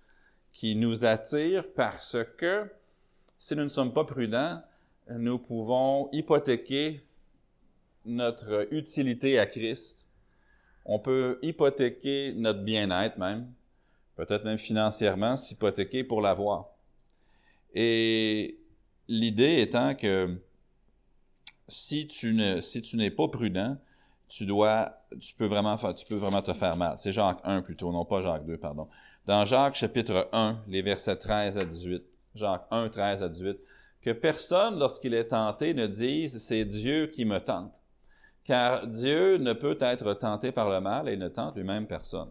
qui 0.57 0.75
nous 0.75 1.05
attire 1.05 1.71
parce 1.75 2.17
que 2.39 2.67
si 3.39 3.55
nous 3.55 3.65
ne 3.65 3.69
sommes 3.69 3.93
pas 3.93 4.05
prudents, 4.05 4.63
nous 5.07 5.39
pouvons 5.39 6.09
hypothéquer 6.13 7.05
notre 8.07 8.67
utilité 8.73 9.39
à 9.39 9.45
Christ. 9.45 10.09
On 10.87 10.99
peut 10.99 11.39
hypothéquer 11.43 12.33
notre 12.37 12.61
bien-être 12.61 13.19
même, 13.19 13.53
peut-être 14.15 14.45
même 14.45 14.57
financièrement, 14.57 15.37
s'hypothéquer 15.37 16.05
pour 16.05 16.23
l'avoir. 16.23 16.71
Et 17.75 18.59
l'idée 19.09 19.61
étant 19.61 19.95
que 19.95 20.41
si 21.69 22.09
tu 22.09 22.33
ne, 22.33 22.63
si 22.63 22.81
tu 22.81 22.97
n'es 22.97 23.11
pas 23.11 23.29
prudent, 23.29 23.77
tu 24.27 24.47
dois, 24.47 25.05
tu 25.21 25.35
peux 25.35 25.47
vraiment 25.47 25.77
tu 25.77 26.07
peux 26.07 26.15
vraiment 26.15 26.41
te 26.41 26.55
faire 26.55 26.79
mal. 26.79 26.95
C'est 26.97 27.13
Jacques 27.13 27.41
1 27.45 27.61
plutôt, 27.61 27.93
non 27.93 28.07
pas 28.07 28.23
Jacques 28.23 28.47
2, 28.47 28.57
pardon 28.57 28.89
dans 29.27 29.45
Jacques 29.45 29.75
chapitre 29.75 30.29
1, 30.33 30.59
les 30.69 30.83
versets 30.83 31.17
13 31.17 31.59
à 31.59 31.65
18. 31.65 32.03
Jacques 32.37 32.67
1, 32.71 32.89
13 32.89 33.23
à 33.25 33.29
18. 33.29 33.59
Que 34.01 34.13
personne, 34.13 34.79
lorsqu'il 34.79 35.15
est 35.15 35.29
tenté, 35.29 35.75
ne 35.75 35.89
dise 35.89 36.39
c'est 36.39 36.65
Dieu 36.65 37.09
qui 37.09 37.25
me 37.25 37.39
tente. 37.39 37.75
Car 38.45 38.87
Dieu 38.87 39.39
ne 39.39 39.53
peut 39.53 39.79
être 39.81 40.15
tenté 40.15 40.53
par 40.53 40.71
le 40.71 40.81
mal 40.81 41.09
et 41.09 41.17
ne 41.17 41.27
tente 41.27 41.57
lui-même 41.57 41.89
personne. 41.89 42.31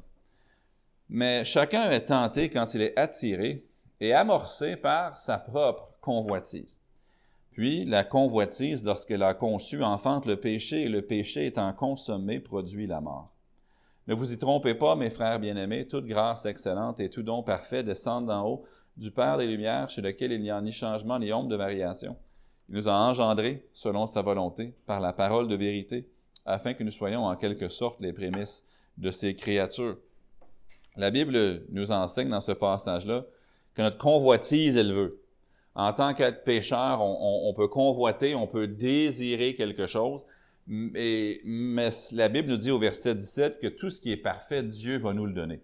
Mais 1.10 1.44
chacun 1.44 1.92
est 1.92 2.06
tenté 2.06 2.50
quand 2.50 2.74
il 2.74 2.82
est 2.82 2.98
attiré 2.98 3.66
et 4.00 4.14
amorcé 4.14 4.78
par 4.78 5.18
sa 5.18 5.38
propre 5.38 5.90
convoitise. 6.00 6.80
Puis 7.52 7.84
la 7.84 8.06
convoitise, 8.06 8.86
lorsqu'elle 8.86 9.24
a 9.24 9.34
conçu, 9.34 9.84
enfante 9.84 10.26
le 10.26 10.38
péché, 10.38 10.84
et 10.84 10.90
le 10.90 11.02
péché 11.02 11.46
étant 11.46 11.74
consommé, 11.74 12.40
produit 12.40 12.88
la 12.88 13.02
mort. 13.02 13.35
Ne 14.08 14.14
vous 14.14 14.34
y 14.34 14.38
trompez 14.38 14.76
pas, 14.76 14.96
mes 14.96 15.10
frères 15.10 15.40
bien-aimés, 15.40 15.88
toute 15.88 16.06
grâce 16.06 16.46
excellente 16.46 17.00
et 17.00 17.10
tout 17.10 17.24
don 17.24 17.42
parfait 17.42 17.84
descendent 17.84 18.28
d'en 18.28 18.48
haut 18.48 18.66
du 18.98 19.12
Père 19.12 19.38
des 19.38 19.48
Lumières, 19.48 19.90
chez 19.90 20.02
lequel 20.02 20.32
il 20.32 20.42
n'y 20.42 20.52
a 20.52 20.62
ni 20.62 20.72
changement 20.72 21.20
ni 21.20 21.34
ombre 21.34 21.50
de 21.50 21.56
variation. 21.56 22.16
Il 22.70 22.76
nous 22.76 22.88
a 22.88 22.94
engendrés, 22.94 23.68
selon 23.74 24.08
sa 24.08 24.22
volonté, 24.22 24.74
par 24.86 25.00
la 25.00 25.12
parole 25.12 25.48
de 25.48 25.56
vérité, 25.56 26.08
afin 26.46 26.74
que 26.74 26.84
nous 26.84 26.92
soyons 26.92 27.26
en 27.26 27.36
quelque 27.36 27.68
sorte 27.68 28.00
les 28.00 28.14
prémices 28.14 28.64
de 28.98 29.12
ses 29.12 29.36
créatures. 29.36 29.98
La 30.96 31.12
Bible 31.12 31.66
nous 31.70 31.92
enseigne 31.92 32.30
dans 32.30 32.42
ce 32.42 32.54
passage-là 32.54 33.26
que 33.74 33.82
notre 33.82 33.98
convoitise, 33.98 34.78
elle 34.78 34.94
veut. 34.94 35.22
En 35.74 35.92
tant 35.92 36.14
qu'être 36.14 36.46
pécheur, 36.46 37.02
on, 37.02 37.54
peut 37.54 37.68
convoiter, 37.68 38.34
on 38.34 38.48
peut 38.48 38.68
désirer 38.68 39.56
quelque 39.56 39.88
chose, 39.88 40.26
mais, 40.68 41.42
la 42.12 42.30
Bible 42.30 42.50
nous 42.50 42.58
dit 42.58 42.72
au 42.72 42.80
verset 42.80 43.16
17 43.16 43.60
que 43.60 43.68
tout 43.68 43.90
ce 43.90 44.02
qui 44.02 44.12
est 44.12 44.18
parfait, 44.18 44.64
Dieu 44.64 44.98
va 44.98 45.14
nous 45.14 45.26
le 45.26 45.34
donner. 45.34 45.62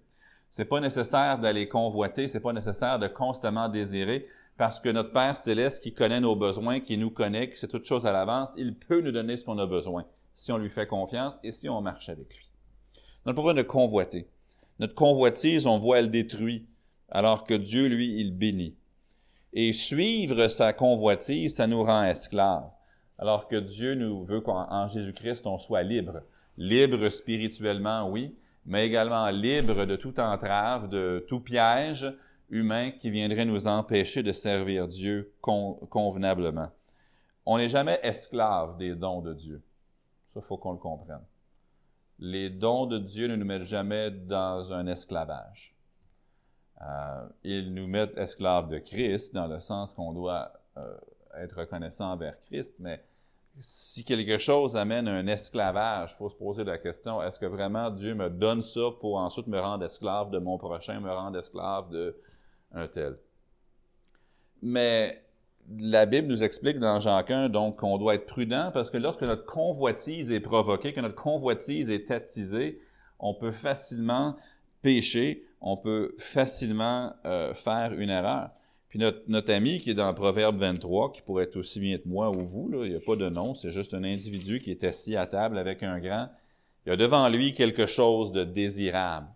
C'est 0.50 0.66
pas 0.66 0.80
nécessaire 0.80 1.40
d'aller 1.40 1.68
convoiter, 1.68 2.28
c'est 2.28 2.40
pas 2.40 2.54
nécessaire 2.54 3.00
de 3.00 3.08
constamment 3.08 3.70
désirer, 3.70 4.28
parce 4.58 4.80
que 4.80 4.90
notre 4.90 5.12
Père 5.12 5.38
céleste 5.38 5.82
qui 5.82 5.94
connaît 5.94 6.20
nos 6.20 6.36
besoins, 6.36 6.80
qui 6.82 6.98
nous 6.98 7.10
connaît, 7.10 7.50
qui 7.50 7.58
sait 7.58 7.68
toutes 7.68 7.86
choses 7.86 8.06
à 8.06 8.12
l'avance, 8.12 8.54
il 8.58 8.76
peut 8.76 9.02
nous 9.02 9.12
donner 9.12 9.38
ce 9.38 9.46
qu'on 9.46 9.58
a 9.58 9.66
besoin 9.66 10.06
si 10.36 10.52
on 10.52 10.58
lui 10.58 10.70
fait 10.70 10.88
confiance 10.88 11.38
et 11.44 11.52
si 11.52 11.70
on 11.70 11.82
marche 11.82 12.10
avec 12.10 12.36
lui. 12.36 12.46
Pas 13.24 13.34
besoin 13.34 13.54
de 13.54 13.62
convoiter. 13.62 14.28
Notre 14.80 14.96
convoitise, 14.96 15.68
on 15.68 15.78
voit, 15.78 16.00
elle 16.00 16.12
détruit, 16.12 16.68
alors 17.10 17.44
que 17.44 17.54
Dieu, 17.54 17.88
lui, 17.88 18.20
il 18.20 18.36
bénit. 18.36 18.76
Et 19.54 19.74
suivre 19.74 20.48
sa 20.48 20.74
convoitise, 20.74 21.56
ça 21.56 21.68
nous 21.68 21.84
rend 21.84 22.04
esclaves 22.04 22.70
alors 23.22 23.48
que 23.48 23.56
Dieu 23.56 23.94
nous 23.94 24.26
veut 24.26 24.42
qu'en 24.42 24.88
Jésus-Christ, 24.88 25.46
on 25.46 25.60
soit 25.60 25.84
libre. 25.84 26.24
Libre 26.58 27.08
spirituellement, 27.10 28.10
oui, 28.10 28.36
mais 28.66 28.88
également 28.88 29.30
libre 29.30 29.86
de 29.86 29.96
toute 29.96 30.18
entrave, 30.18 30.90
de 30.90 31.24
tout 31.28 31.40
piège 31.40 32.12
humain 32.50 32.90
qui 32.90 33.12
viendrait 33.12 33.46
nous 33.46 33.68
empêcher 33.68 34.24
de 34.24 34.34
servir 34.34 34.88
Dieu 34.88 35.32
convenablement. 35.40 36.70
On 37.46 37.60
n'est 37.60 37.70
jamais 37.70 38.00
esclave 38.02 38.78
des 38.78 38.96
dons 38.96 39.22
de 39.22 39.36
Dieu. 39.36 39.62
Ça, 40.34 40.40
il 40.40 40.46
faut 40.46 40.58
qu'on 40.58 40.72
le 40.72 40.80
comprenne. 40.80 41.24
Les 42.18 42.50
dons 42.50 42.88
de 42.88 42.98
Dieu 42.98 43.28
ne 43.28 43.36
nous 43.36 43.46
mettent 43.46 43.64
jamais 43.64 44.10
dans 44.10 44.74
un 44.74 44.88
esclavage. 44.88 45.76
Euh, 46.82 47.28
ils 47.44 47.72
nous 47.72 47.88
mettent 47.88 48.18
esclaves 48.18 48.68
de 48.68 48.80
Christ 48.80 49.34
dans 49.36 49.48
le 49.48 49.60
sens 49.60 49.94
qu'on 49.94 50.12
doit 50.12 50.52
euh, 50.78 50.98
être 51.38 51.60
reconnaissant 51.60 52.12
envers 52.12 52.40
Christ, 52.40 52.76
mais 52.80 53.04
si 53.60 54.04
quelque 54.04 54.38
chose 54.38 54.76
amène 54.76 55.08
un 55.08 55.28
esclavage, 55.28 56.12
il 56.14 56.16
faut 56.16 56.30
se 56.30 56.36
poser 56.36 56.64
la 56.64 56.78
question, 56.78 57.22
est-ce 57.22 57.38
que 57.38 57.46
vraiment 57.46 57.90
Dieu 57.90 58.16
me 58.16 58.30
donne 58.30 58.62
ça 58.62 58.90
pour 59.00 59.18
ensuite 59.18 59.48
me 59.48 59.60
rendre 59.60 59.86
esclave 59.86 60.32
de 60.32 60.40
mon 60.40 60.58
prochain, 60.58 61.00
me 61.00 61.12
rendre 61.12 61.38
esclave 61.38 61.90
de 61.90 62.16
un 62.74 62.88
tel? 62.88 63.18
Mais 64.62 65.24
la 65.78 66.06
Bible 66.06 66.28
nous 66.28 66.44
explique 66.44 66.80
dans 66.80 67.00
Jean 67.00 67.24
1 67.28 67.50
donc 67.50 67.78
qu'on 67.78 67.98
doit 67.98 68.16
être 68.16 68.26
prudent 68.26 68.72
parce 68.74 68.90
que 68.90 68.98
lorsque 68.98 69.22
notre 69.22 69.46
convoitise 69.46 70.32
est 70.32 70.40
provoquée, 70.40 70.94
que 70.94 71.02
notre 71.02 71.16
convoitise 71.16 71.90
est 71.90 72.12
attisée, 72.12 72.82
on 73.20 73.34
peut 73.34 73.52
facilement 73.52 74.36
pécher, 74.82 75.46
on 75.62 75.78
peut 75.78 76.16
facilement 76.18 77.14
euh, 77.26 77.54
faire 77.54 77.94
une 77.94 78.10
erreur. 78.10 78.50
Puis 78.92 79.00
notre, 79.00 79.54
ami 79.54 79.80
qui 79.80 79.92
est 79.92 79.94
dans 79.94 80.14
Proverbe 80.14 80.58
23, 80.58 81.14
qui 81.14 81.22
pourrait 81.22 81.46
être 81.46 81.56
aussi 81.56 81.80
bien 81.80 81.98
que 81.98 82.10
moi 82.10 82.30
ou 82.30 82.46
vous, 82.46 82.68
là, 82.68 82.84
il 82.84 82.90
n'y 82.90 82.98
a 82.98 83.00
pas 83.00 83.16
de 83.16 83.30
nom, 83.30 83.56
c'est 83.56 83.72
juste 83.72 83.94
un 83.94 84.04
individu 84.04 84.60
qui 84.60 84.70
est 84.70 84.84
assis 84.84 85.16
à 85.16 85.26
table 85.26 85.58
avec 85.58 85.82
un 85.82 85.98
grand. 86.02 86.28
Il 86.86 86.92
a 86.92 86.98
devant 86.98 87.30
lui 87.30 87.54
quelque 87.54 87.86
chose 87.86 88.34
de 88.34 88.44
désirable. 88.44 89.30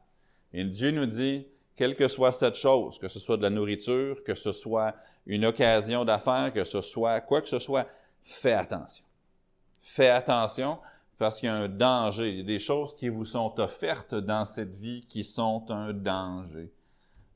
Et 0.51 0.65
Dieu 0.65 0.91
nous 0.91 1.05
dit, 1.05 1.47
quelle 1.77 1.95
que 1.95 2.09
soit 2.09 2.33
cette 2.33 2.55
chose, 2.55 2.99
que 2.99 3.07
ce 3.07 3.17
soit 3.17 3.37
de 3.37 3.43
la 3.43 3.49
nourriture, 3.49 4.23
que 4.25 4.35
ce 4.35 4.51
soit 4.51 4.93
une 5.25 5.45
occasion 5.45 6.03
d'affaires, 6.03 6.51
que 6.53 6.65
ce 6.65 6.81
soit 6.81 7.21
quoi 7.21 7.39
que 7.39 7.47
ce 7.47 7.59
soit, 7.59 7.87
fais 8.21 8.51
attention. 8.51 9.05
Fais 9.79 10.09
attention 10.09 10.79
parce 11.17 11.39
qu'il 11.39 11.47
y 11.47 11.49
a 11.49 11.55
un 11.55 11.69
danger. 11.69 12.29
Il 12.29 12.37
y 12.39 12.41
a 12.41 12.43
des 12.43 12.59
choses 12.59 12.93
qui 12.93 13.07
vous 13.07 13.23
sont 13.23 13.57
offertes 13.61 14.15
dans 14.15 14.43
cette 14.43 14.75
vie 14.75 15.05
qui 15.07 15.23
sont 15.23 15.63
un 15.69 15.93
danger. 15.93 16.73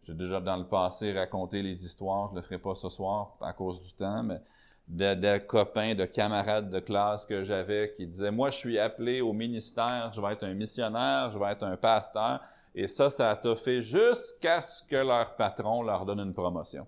J'ai 0.10 0.16
déjà 0.16 0.40
dans 0.40 0.58
le 0.58 0.66
passé 0.66 1.14
raconté 1.14 1.62
les 1.62 1.86
histoires, 1.86 2.30
je 2.30 2.32
ne 2.32 2.38
le 2.38 2.42
ferai 2.42 2.58
pas 2.58 2.74
ce 2.74 2.90
soir 2.90 3.36
à 3.42 3.54
cause 3.54 3.80
du 3.80 3.94
temps, 3.94 4.24
mais 4.24 4.42
de, 4.88 5.38
copains, 5.38 5.94
de 5.94 6.06
camarades 6.06 6.72
de 6.72 6.80
classe 6.80 7.28
que 7.28 7.44
j'avais 7.44 7.94
qui 7.96 8.08
disaient 8.08 8.32
Moi, 8.32 8.50
je 8.50 8.58
suis 8.58 8.80
appelé 8.80 9.22
au 9.22 9.34
ministère, 9.34 10.10
je 10.12 10.20
vais 10.20 10.34
être 10.34 10.46
un 10.46 10.56
missionnaire, 10.56 11.30
je 11.32 11.38
vais 11.38 11.52
être 11.52 11.62
un 11.62 11.78
pasteur. 11.78 12.42
Et 12.74 12.88
ça, 12.88 13.12
ça 13.12 13.30
a 13.30 13.56
fait 13.56 13.84
jusqu'à 13.84 14.62
ce 14.62 14.82
que 14.82 14.96
leur 14.96 15.36
patron 15.36 15.84
leur 15.84 16.06
donne 16.08 16.22
une 16.22 16.34
promotion. 16.34 16.88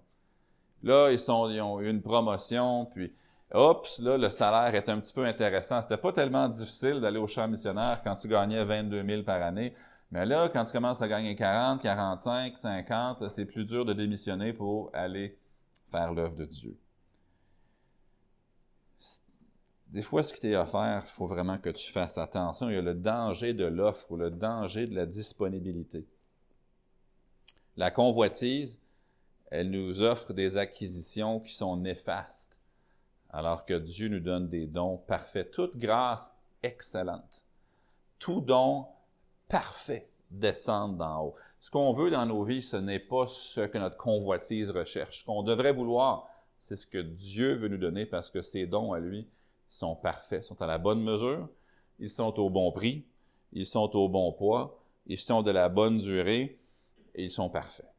Là, 0.81 1.11
ils, 1.11 1.19
sont, 1.19 1.47
ils 1.47 1.61
ont 1.61 1.79
eu 1.79 1.91
une 1.91 2.01
promotion, 2.01 2.85
puis 2.85 3.13
oups, 3.53 3.99
là, 3.99 4.17
le 4.17 4.31
salaire 4.31 4.73
est 4.73 4.89
un 4.89 4.99
petit 4.99 5.13
peu 5.13 5.25
intéressant. 5.25 5.79
C'était 5.79 5.97
pas 5.97 6.11
tellement 6.11 6.49
difficile 6.49 6.99
d'aller 6.99 7.19
au 7.19 7.27
champ 7.27 7.47
missionnaire 7.47 8.01
quand 8.03 8.15
tu 8.15 8.27
gagnais 8.27 8.65
22 8.65 9.05
000 9.05 9.21
par 9.21 9.43
année. 9.43 9.75
Mais 10.11 10.25
là, 10.25 10.49
quand 10.49 10.65
tu 10.65 10.73
commences 10.73 11.01
à 11.01 11.07
gagner 11.07 11.35
40, 11.35 11.81
45, 11.81 12.57
50, 12.57 13.29
c'est 13.29 13.45
plus 13.45 13.63
dur 13.63 13.85
de 13.85 13.93
démissionner 13.93 14.51
pour 14.51 14.89
aller 14.93 15.37
faire 15.89 16.13
l'œuvre 16.13 16.35
de 16.35 16.45
Dieu. 16.45 16.77
Des 19.87 20.01
fois, 20.01 20.23
ce 20.23 20.33
qui 20.33 20.41
t'est 20.41 20.55
offert, 20.55 21.01
il 21.05 21.09
faut 21.09 21.27
vraiment 21.27 21.57
que 21.57 21.69
tu 21.69 21.91
fasses 21.91 22.17
attention. 22.17 22.69
Il 22.69 22.75
y 22.75 22.77
a 22.77 22.81
le 22.81 22.93
danger 22.93 23.53
de 23.53 23.65
l'offre 23.65 24.11
ou 24.11 24.17
le 24.17 24.31
danger 24.31 24.85
de 24.87 24.95
la 24.95 25.05
disponibilité. 25.05 26.05
La 27.77 27.91
convoitise, 27.91 28.81
elle 29.49 29.69
nous 29.69 30.01
offre 30.01 30.33
des 30.33 30.57
acquisitions 30.57 31.39
qui 31.39 31.53
sont 31.53 31.77
néfastes, 31.77 32.59
alors 33.29 33.65
que 33.65 33.73
Dieu 33.73 34.07
nous 34.07 34.19
donne 34.19 34.49
des 34.49 34.65
dons 34.65 34.97
parfaits, 34.97 35.51
toute 35.51 35.77
grâce 35.77 36.33
excellente. 36.63 37.43
Tout 38.19 38.39
don 38.39 38.87
parfait 39.51 40.07
descendre 40.31 40.95
d'en 40.95 41.25
haut. 41.25 41.35
Ce 41.59 41.69
qu'on 41.69 41.91
veut 41.91 42.09
dans 42.09 42.25
nos 42.25 42.43
vies, 42.43 42.61
ce 42.61 42.77
n'est 42.77 42.99
pas 42.99 43.27
ce 43.27 43.61
que 43.61 43.77
notre 43.77 43.97
convoitise 43.97 44.69
recherche. 44.69 45.19
Ce 45.19 45.25
qu'on 45.25 45.43
devrait 45.43 45.73
vouloir, 45.73 46.27
c'est 46.57 46.75
ce 46.75 46.87
que 46.87 46.99
Dieu 46.99 47.55
veut 47.55 47.67
nous 47.67 47.77
donner 47.77 48.05
parce 48.05 48.29
que 48.29 48.41
ses 48.41 48.65
dons 48.65 48.93
à 48.93 48.99
lui 48.99 49.27
sont 49.69 49.95
parfaits, 49.95 50.43
sont 50.43 50.61
à 50.61 50.67
la 50.67 50.77
bonne 50.77 51.01
mesure, 51.03 51.49
ils 51.99 52.09
sont 52.09 52.39
au 52.39 52.49
bon 52.49 52.71
prix, 52.71 53.05
ils 53.53 53.65
sont 53.65 53.95
au 53.95 54.07
bon 54.07 54.31
poids, 54.31 54.79
ils 55.05 55.17
sont 55.17 55.41
de 55.41 55.51
la 55.51 55.69
bonne 55.69 55.97
durée 55.97 56.57
et 57.15 57.23
ils 57.23 57.29
sont 57.29 57.49
parfaits. 57.49 57.91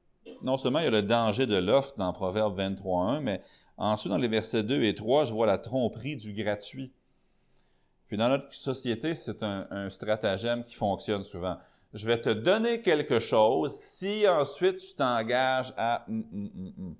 Non 0.43 0.57
seulement 0.57 0.79
il 0.79 0.85
y 0.85 0.89
a 0.89 0.91
le 0.91 1.03
danger 1.03 1.47
de 1.47 1.57
l'offre 1.57 1.95
dans 1.99 2.13
Proverbe 2.13 2.59
23.1, 2.59 3.21
mais 3.21 3.43
ensuite 3.77 4.11
dans 4.11 4.19
les 4.19 4.29
versets 4.29 4.63
2 4.63 4.83
et 4.85 4.95
3, 4.95 5.27
je 5.27 5.33
vois 5.33 5.47
la 5.47 5.59
tromperie 5.59 6.17
du 6.17 6.33
gratuit. 6.33 6.93
Puis 8.13 8.19
dans 8.19 8.29
notre 8.29 8.53
société, 8.53 9.15
c'est 9.15 9.43
un, 9.43 9.89
stratagème 9.89 10.65
qui 10.65 10.75
fonctionne 10.75 11.25
souvent. 11.25 11.57
Je 11.95 12.05
vais 12.05 12.21
te 12.21 12.29
donner 12.29 12.83
quelque 12.83 13.21
chose 13.21 13.75
si 13.75 14.29
ensuite 14.29 14.77
tu 14.77 14.93
t'engages 14.95 15.73
à... 15.79 16.05
Hum, 16.07 16.23
hum, 16.31 16.73
hum, 16.77 16.97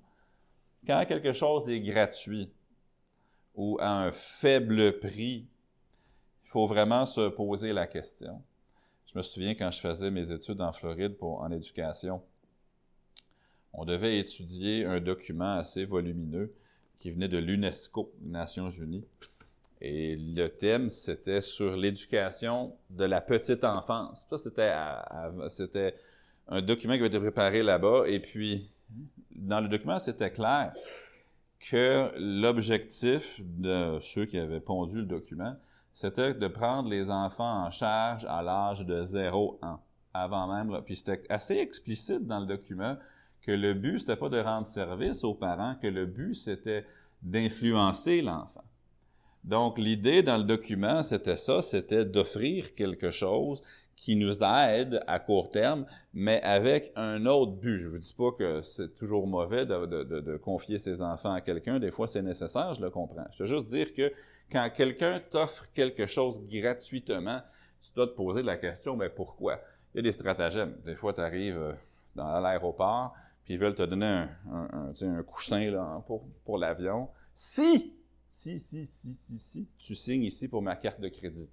Quand 0.87 1.05
quelque 1.05 1.31
chose 1.31 1.69
est 1.69 1.81
gratuit 1.81 2.51
ou 3.53 3.77
à 3.79 3.89
un 3.89 4.11
faible 4.11 4.97
prix, 5.01 5.45
il 6.45 6.49
faut 6.49 6.65
vraiment 6.65 7.05
se 7.05 7.29
poser 7.29 7.73
la 7.73 7.85
question. 7.85 8.41
Je 9.05 9.15
me 9.15 9.21
souviens 9.21 9.53
quand 9.53 9.69
je 9.69 9.81
faisais 9.81 10.09
mes 10.09 10.31
études 10.31 10.61
en 10.61 10.71
Floride 10.71 11.15
pour, 11.15 11.41
en 11.41 11.51
éducation, 11.51 12.23
on 13.71 13.85
devait 13.85 14.17
étudier 14.17 14.85
un 14.85 14.99
document 14.99 15.57
assez 15.59 15.85
volumineux 15.85 16.55
qui 16.97 17.11
venait 17.11 17.29
de 17.29 17.37
l'UNESCO, 17.37 18.11
Nations 18.19 18.71
Unies. 18.71 19.05
Et 19.85 20.15
le 20.15 20.47
thème, 20.47 20.89
c'était 20.89 21.41
sur 21.41 21.75
l'éducation 21.75 22.73
de 22.89 23.03
la 23.03 23.19
petite 23.19 23.65
enfance. 23.65 24.25
Ça, 24.29 24.37
c'était, 25.49 25.93
un 26.47 26.61
document 26.61 26.93
qui 26.93 26.99
avait 26.99 27.07
été 27.07 27.19
préparé 27.19 27.63
là-bas. 27.63 28.03
Et 28.07 28.21
puis, 28.21 28.71
dans 29.35 29.59
le 29.59 29.67
document, 29.67 29.99
c'était 29.99 30.31
clair 30.31 30.73
que 31.59 32.13
l'objectif 32.17 33.41
de 33.41 33.97
ceux 33.99 34.23
qui 34.23 34.37
avaient 34.37 34.61
pondu 34.61 34.99
le 34.99 35.05
document, 35.05 35.57
c'était 35.91 36.33
de 36.33 36.47
prendre 36.47 36.87
les 36.89 37.11
enfants 37.11 37.65
en 37.65 37.69
charge 37.69 38.25
à 38.29 38.41
l'âge 38.41 38.85
de 38.85 39.03
0 39.03 39.59
ans, 39.61 39.81
avant 40.13 40.47
même. 40.47 40.81
Puis 40.85 40.95
c'était 40.95 41.23
assez 41.27 41.57
explicite 41.57 42.25
dans 42.25 42.39
le 42.39 42.45
document 42.45 42.95
que 43.41 43.51
le 43.51 43.73
but, 43.73 43.99
c'était 43.99 44.15
pas 44.15 44.29
de 44.29 44.39
rendre 44.39 44.65
service 44.65 45.25
aux 45.25 45.33
parents, 45.35 45.75
que 45.75 45.87
le 45.87 46.05
but, 46.05 46.35
c'était 46.35 46.85
d'influencer 47.21 48.21
l'enfant. 48.21 48.63
Donc, 49.43 49.77
l'idée 49.77 50.21
dans 50.21 50.37
le 50.37 50.43
document, 50.43 51.03
c'était 51.03 51.37
ça, 51.37 51.61
c'était 51.61 52.05
d'offrir 52.05 52.73
quelque 52.73 53.11
chose 53.11 53.61
qui 54.03 54.15
nous 54.17 54.43
aide 54.43 55.01
à 55.07 55.19
court 55.19 55.49
terme, 55.49 55.85
mais 56.13 56.41
avec 56.41 56.91
un 56.97 57.25
autre 57.25 57.53
but. 57.53 57.79
Je 57.79 57.85
ne 57.85 57.91
vous 57.91 57.97
dis 57.99 58.13
pas 58.13 58.31
que 58.31 58.61
c'est 58.61 58.93
toujours 58.95 59.27
mauvais 59.27 59.65
de, 59.65 60.37
confier 60.37 60.77
ses 60.77 61.01
enfants 61.01 61.33
à 61.33 61.39
quelqu'un. 61.39 61.79
Des 61.79 61.91
fois, 61.91 62.09
c'est 62.09 62.21
nécessaire, 62.21 62.73
je 62.73 62.81
le 62.81 62.89
comprends. 62.89 63.25
Je 63.31 63.43
veux 63.43 63.47
juste 63.47 63.67
dire 63.67 63.93
que 63.93 64.11
quand 64.51 64.69
quelqu'un 64.75 65.21
t'offre 65.29 65.71
quelque 65.73 66.05
chose 66.05 66.43
gratuitement, 66.43 67.41
tu 67.79 67.91
dois 67.95 68.07
te 68.07 68.13
poser 68.13 68.43
la 68.43 68.57
question, 68.57 68.97
mais 68.97 69.09
pourquoi? 69.09 69.61
Il 69.93 69.97
y 69.97 69.99
a 69.99 70.03
des 70.03 70.11
stratagèmes. 70.11 70.75
Des 70.85 70.95
fois, 70.95 71.13
tu 71.13 71.21
arrives 71.21 71.57
euh, 71.57 71.73
dans 72.15 72.39
l'aéroport, 72.41 73.13
puis 73.45 73.53
ils 73.53 73.59
veulent 73.59 73.75
te 73.75 73.83
donner 73.83 74.25
un, 74.51 75.23
coussin 75.23 75.71
là, 75.71 76.03
pour, 76.05 76.23
pour 76.43 76.57
l'avion. 76.57 77.07
Si, 77.33 77.93
si, 78.33 78.59
si, 78.59 78.83
si, 78.87 79.13
si, 79.13 79.37
si, 79.37 79.67
tu 79.77 79.93
signes 79.93 80.23
ici 80.23 80.47
pour 80.47 80.63
ma 80.63 80.75
carte 80.75 80.99
de 80.99 81.07
crédit. 81.07 81.51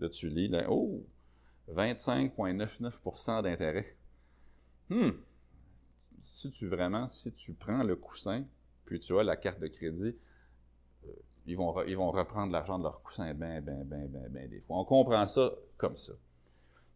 Là, 0.00 0.08
tu 0.08 0.28
lis, 0.28 0.48
là, 0.48 0.66
oh, 0.68 1.06
25,99% 1.72 3.42
d'intérêt. 3.44 3.96
Hmm. 4.90 5.10
Si 6.20 6.50
tu 6.50 6.66
vraiment, 6.66 7.08
si 7.08 7.32
tu 7.32 7.54
prends 7.54 7.84
le 7.84 7.94
coussin, 7.94 8.44
puis 8.84 8.98
tu 8.98 9.16
as 9.16 9.22
la 9.22 9.36
carte 9.36 9.60
de 9.60 9.68
crédit, 9.68 10.16
euh, 11.06 11.12
ils, 11.46 11.56
vont 11.56 11.84
ils 11.84 11.96
vont 11.96 12.10
reprendre 12.10 12.52
l'argent 12.52 12.78
de 12.78 12.82
leur 12.82 13.00
coussin 13.00 13.32
bien, 13.32 13.60
bien, 13.60 13.84
bien, 13.84 14.06
bien, 14.06 14.28
bien 14.28 14.48
des 14.48 14.60
fois. 14.60 14.76
On 14.78 14.84
comprend 14.84 15.28
ça 15.28 15.52
comme 15.76 15.96
ça. 15.96 16.14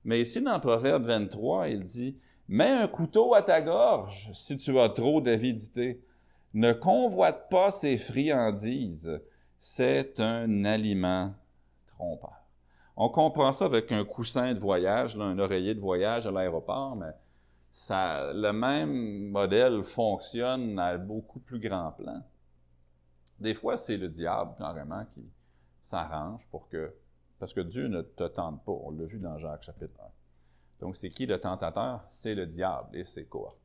Mais 0.04 0.20
ici, 0.20 0.42
dans 0.42 0.58
Proverbe 0.58 1.04
23, 1.04 1.68
il 1.68 1.84
dit 1.84 2.18
Mets 2.48 2.70
un 2.70 2.88
couteau 2.88 3.34
à 3.34 3.42
ta 3.42 3.62
gorge 3.62 4.32
si 4.34 4.56
tu 4.56 4.76
as 4.80 4.88
trop 4.88 5.20
d'avidité. 5.20 6.02
Ne 6.54 6.72
convoite 6.72 7.48
pas 7.48 7.70
ces 7.70 7.96
friandises. 7.96 9.20
C'est 9.58 10.20
un 10.20 10.64
aliment 10.64 11.34
trompeur. 11.86 12.42
On 12.96 13.08
comprend 13.08 13.52
ça 13.52 13.64
avec 13.64 13.90
un 13.90 14.04
coussin 14.04 14.52
de 14.52 14.58
voyage, 14.58 15.16
un 15.16 15.38
oreiller 15.38 15.74
de 15.74 15.80
voyage 15.80 16.26
à 16.26 16.30
l'aéroport, 16.30 16.94
mais 16.96 17.12
ça, 17.70 18.32
le 18.34 18.52
même 18.52 19.30
modèle 19.30 19.82
fonctionne 19.82 20.78
à 20.78 20.98
beaucoup 20.98 21.40
plus 21.40 21.58
grand 21.58 21.92
plan. 21.92 22.22
Des 23.40 23.54
fois, 23.54 23.78
c'est 23.78 23.96
le 23.96 24.08
diable, 24.08 24.54
carrément, 24.58 25.04
qui 25.14 25.24
s'arrange 25.80 26.46
pour 26.48 26.68
que. 26.68 26.94
Parce 27.38 27.54
que 27.54 27.60
Dieu 27.60 27.88
ne 27.88 28.02
te 28.02 28.24
tente 28.24 28.62
pas. 28.64 28.72
On 28.72 28.90
l'a 28.90 29.06
vu 29.06 29.18
dans 29.18 29.38
Jacques 29.38 29.62
chapitre 29.62 29.98
1. 30.00 30.04
Donc, 30.80 30.96
c'est 30.96 31.10
qui 31.10 31.26
le 31.26 31.40
tentateur? 31.40 32.04
C'est 32.10 32.34
le 32.34 32.46
diable 32.46 32.96
et 32.96 33.04
ses 33.04 33.24
cohortes. 33.24 33.61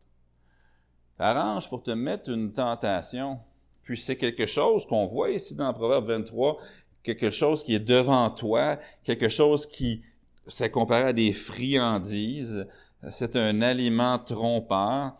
T'arranges 1.17 1.67
pour 1.69 1.81
te 1.83 1.91
mettre 1.91 2.29
une 2.29 2.51
tentation. 2.51 3.39
Puis 3.83 3.97
c'est 3.97 4.17
quelque 4.17 4.45
chose 4.45 4.85
qu'on 4.85 5.05
voit 5.05 5.31
ici 5.31 5.55
dans 5.55 5.73
Proverbe 5.73 6.07
23 6.07 6.57
quelque 7.07 7.31
chose 7.31 7.63
qui 7.63 7.73
est 7.73 7.79
devant 7.79 8.29
toi, 8.29 8.77
quelque 9.03 9.29
chose 9.29 9.65
qui, 9.65 10.01
c'est 10.45 10.69
comparé 10.69 11.03
à 11.03 11.13
des 11.13 11.31
friandises, 11.31 12.67
c'est 13.09 13.37
un 13.37 13.61
aliment 13.61 14.19
trompeur. 14.19 15.13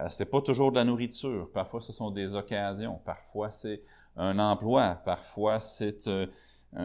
Euh, 0.00 0.06
c'est 0.08 0.26
pas 0.26 0.40
toujours 0.40 0.72
de 0.72 0.76
la 0.76 0.84
nourriture. 0.84 1.50
Parfois, 1.52 1.82
ce 1.82 1.92
sont 1.92 2.10
des 2.10 2.34
occasions. 2.34 3.00
Parfois, 3.04 3.50
c'est 3.50 3.82
un 4.16 4.38
emploi. 4.38 4.98
Parfois, 5.04 5.60
c'est 5.60 6.06
euh, 6.06 6.26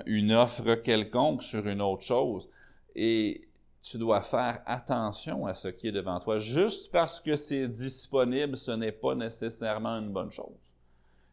une 0.05 0.33
offre 0.33 0.75
quelconque 0.75 1.43
sur 1.43 1.65
une 1.67 1.81
autre 1.81 2.03
chose. 2.03 2.49
Et 2.93 3.47
tu 3.81 3.97
dois 3.97 4.21
faire 4.21 4.61
attention 4.65 5.45
à 5.45 5.55
ce 5.55 5.67
qui 5.67 5.87
est 5.87 5.91
devant 5.91 6.19
toi. 6.19 6.37
Juste 6.37 6.91
parce 6.91 7.19
que 7.19 7.35
c'est 7.35 7.67
disponible, 7.67 8.55
ce 8.55 8.71
n'est 8.71 8.91
pas 8.91 9.15
nécessairement 9.15 9.97
une 9.97 10.11
bonne 10.11 10.31
chose 10.31 10.71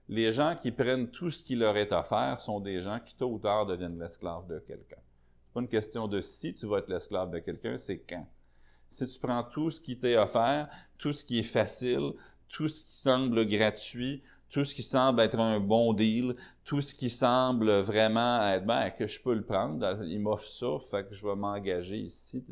les 0.09 0.33
gens 0.33 0.57
qui 0.57 0.73
prennent 0.73 1.09
tout 1.09 1.31
ce 1.31 1.45
qui 1.45 1.55
leur 1.55 1.77
est 1.77 1.93
offert 1.93 2.41
sont 2.41 2.61
des 2.61 2.81
gens 2.81 2.99
qui, 2.99 3.15
tôt 3.15 3.33
ou 3.33 3.39
tard, 3.39 3.67
deviennent 3.67 3.99
l'esclave 3.99 4.47
de 4.47 4.59
quelqu'un. 4.59 4.97
C'est 4.97 5.53
pas 5.53 5.61
une 5.61 5.69
question 5.69 6.09
de 6.09 6.21
si 6.21 6.55
tu 6.55 6.67
vas 6.67 6.79
être 6.79 6.89
l'esclave 6.89 7.31
de 7.31 7.39
quelqu'un, 7.39 7.77
c'est 7.77 7.99
quand. 7.99 8.27
Si 8.89 9.07
tu 9.07 9.19
prends 9.19 9.43
tout 9.43 9.71
ce 9.71 9.81
qui 9.81 9.99
t'est 9.99 10.17
offert, 10.17 10.69
tout 10.97 11.13
ce 11.13 11.25
qui 11.25 11.41
est 11.41 11.43
facile, 11.43 12.13
tout 12.49 12.69
ce 12.69 12.85
qui 12.85 12.97
semble 12.97 13.47
gratuit, 13.47 14.23
tout 14.51 14.65
ce 14.65 14.75
qui 14.75 14.83
semble 14.83 15.21
être 15.21 15.39
un 15.39 15.61
bon 15.61 15.93
deal, 15.93 16.35
tout 16.65 16.81
ce 16.81 16.95
qui 16.95 17.11
semble 17.11 17.71
vraiment 17.81 18.41
être, 18.49 18.65
ben, 18.65 18.91
que 18.91 19.07
je 19.07 19.21
peux 19.21 19.35
le 19.35 19.45
prendre, 19.45 20.03
il 20.05 20.21
m'offre 20.21 20.47
ça, 20.47 20.79
fait 20.91 21.07
que 21.07 21.15
je 21.15 21.27
vais 21.27 21.37
m'engager 21.37 21.99
ici. 21.99 22.45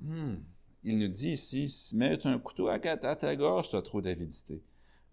Hmm. 0.00 0.36
Il 0.84 0.98
nous 0.98 1.08
dit 1.08 1.32
ici, 1.32 1.94
mets 1.94 2.26
un 2.26 2.38
couteau 2.38 2.68
à, 2.68 2.78
ta 2.78 3.36
gorge, 3.36 3.68
tu 3.68 3.76
as 3.76 3.82
trop 3.82 4.00
d'avidité. 4.00 4.62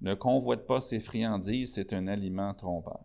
Ne 0.01 0.13
convoite 0.13 0.65
pas 0.65 0.81
ces 0.81 0.99
friandises, 0.99 1.73
c'est 1.73 1.93
un 1.93 2.07
aliment 2.07 2.53
trompeur. 2.53 3.03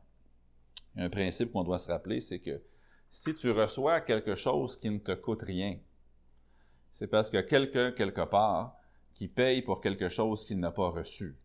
Un 0.96 1.10
principe 1.10 1.52
qu'on 1.52 1.64
doit 1.64 1.78
se 1.78 1.88
rappeler, 1.88 2.20
c'est 2.20 2.38
que 2.38 2.62
si 3.10 3.34
tu 3.34 3.50
reçois 3.50 4.00
quelque 4.00 4.36
chose 4.36 4.78
qui 4.78 4.90
ne 4.90 4.98
te 4.98 5.12
coûte 5.12 5.42
rien, 5.42 5.78
c'est 6.92 7.08
parce 7.08 7.30
que 7.30 7.40
quelqu'un, 7.40 7.90
quelque 7.90 8.24
part, 8.24 8.76
qui 9.14 9.28
paye 9.28 9.62
pour 9.62 9.80
quelque 9.80 10.08
chose 10.08 10.44
qu'il 10.44 10.58
n'a 10.60 10.70
pas 10.70 10.88
reçu. 10.88 11.36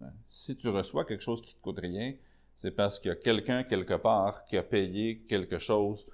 Hein? 0.00 0.12
Si 0.28 0.56
tu 0.56 0.68
reçois 0.68 1.04
quelque 1.04 1.22
chose 1.22 1.42
qui 1.42 1.54
ne 1.54 1.58
te 1.58 1.62
coûte 1.62 1.78
rien, 1.80 2.14
c'est 2.54 2.70
parce 2.72 2.98
qu'il 2.98 3.08
y 3.08 3.12
a 3.12 3.16
quelqu'un, 3.16 3.64
quelque 3.64 3.94
part, 3.94 4.44
qui 4.44 4.56
a 4.56 4.62
payé 4.62 5.20
quelque 5.28 5.58
chose, 5.58 6.06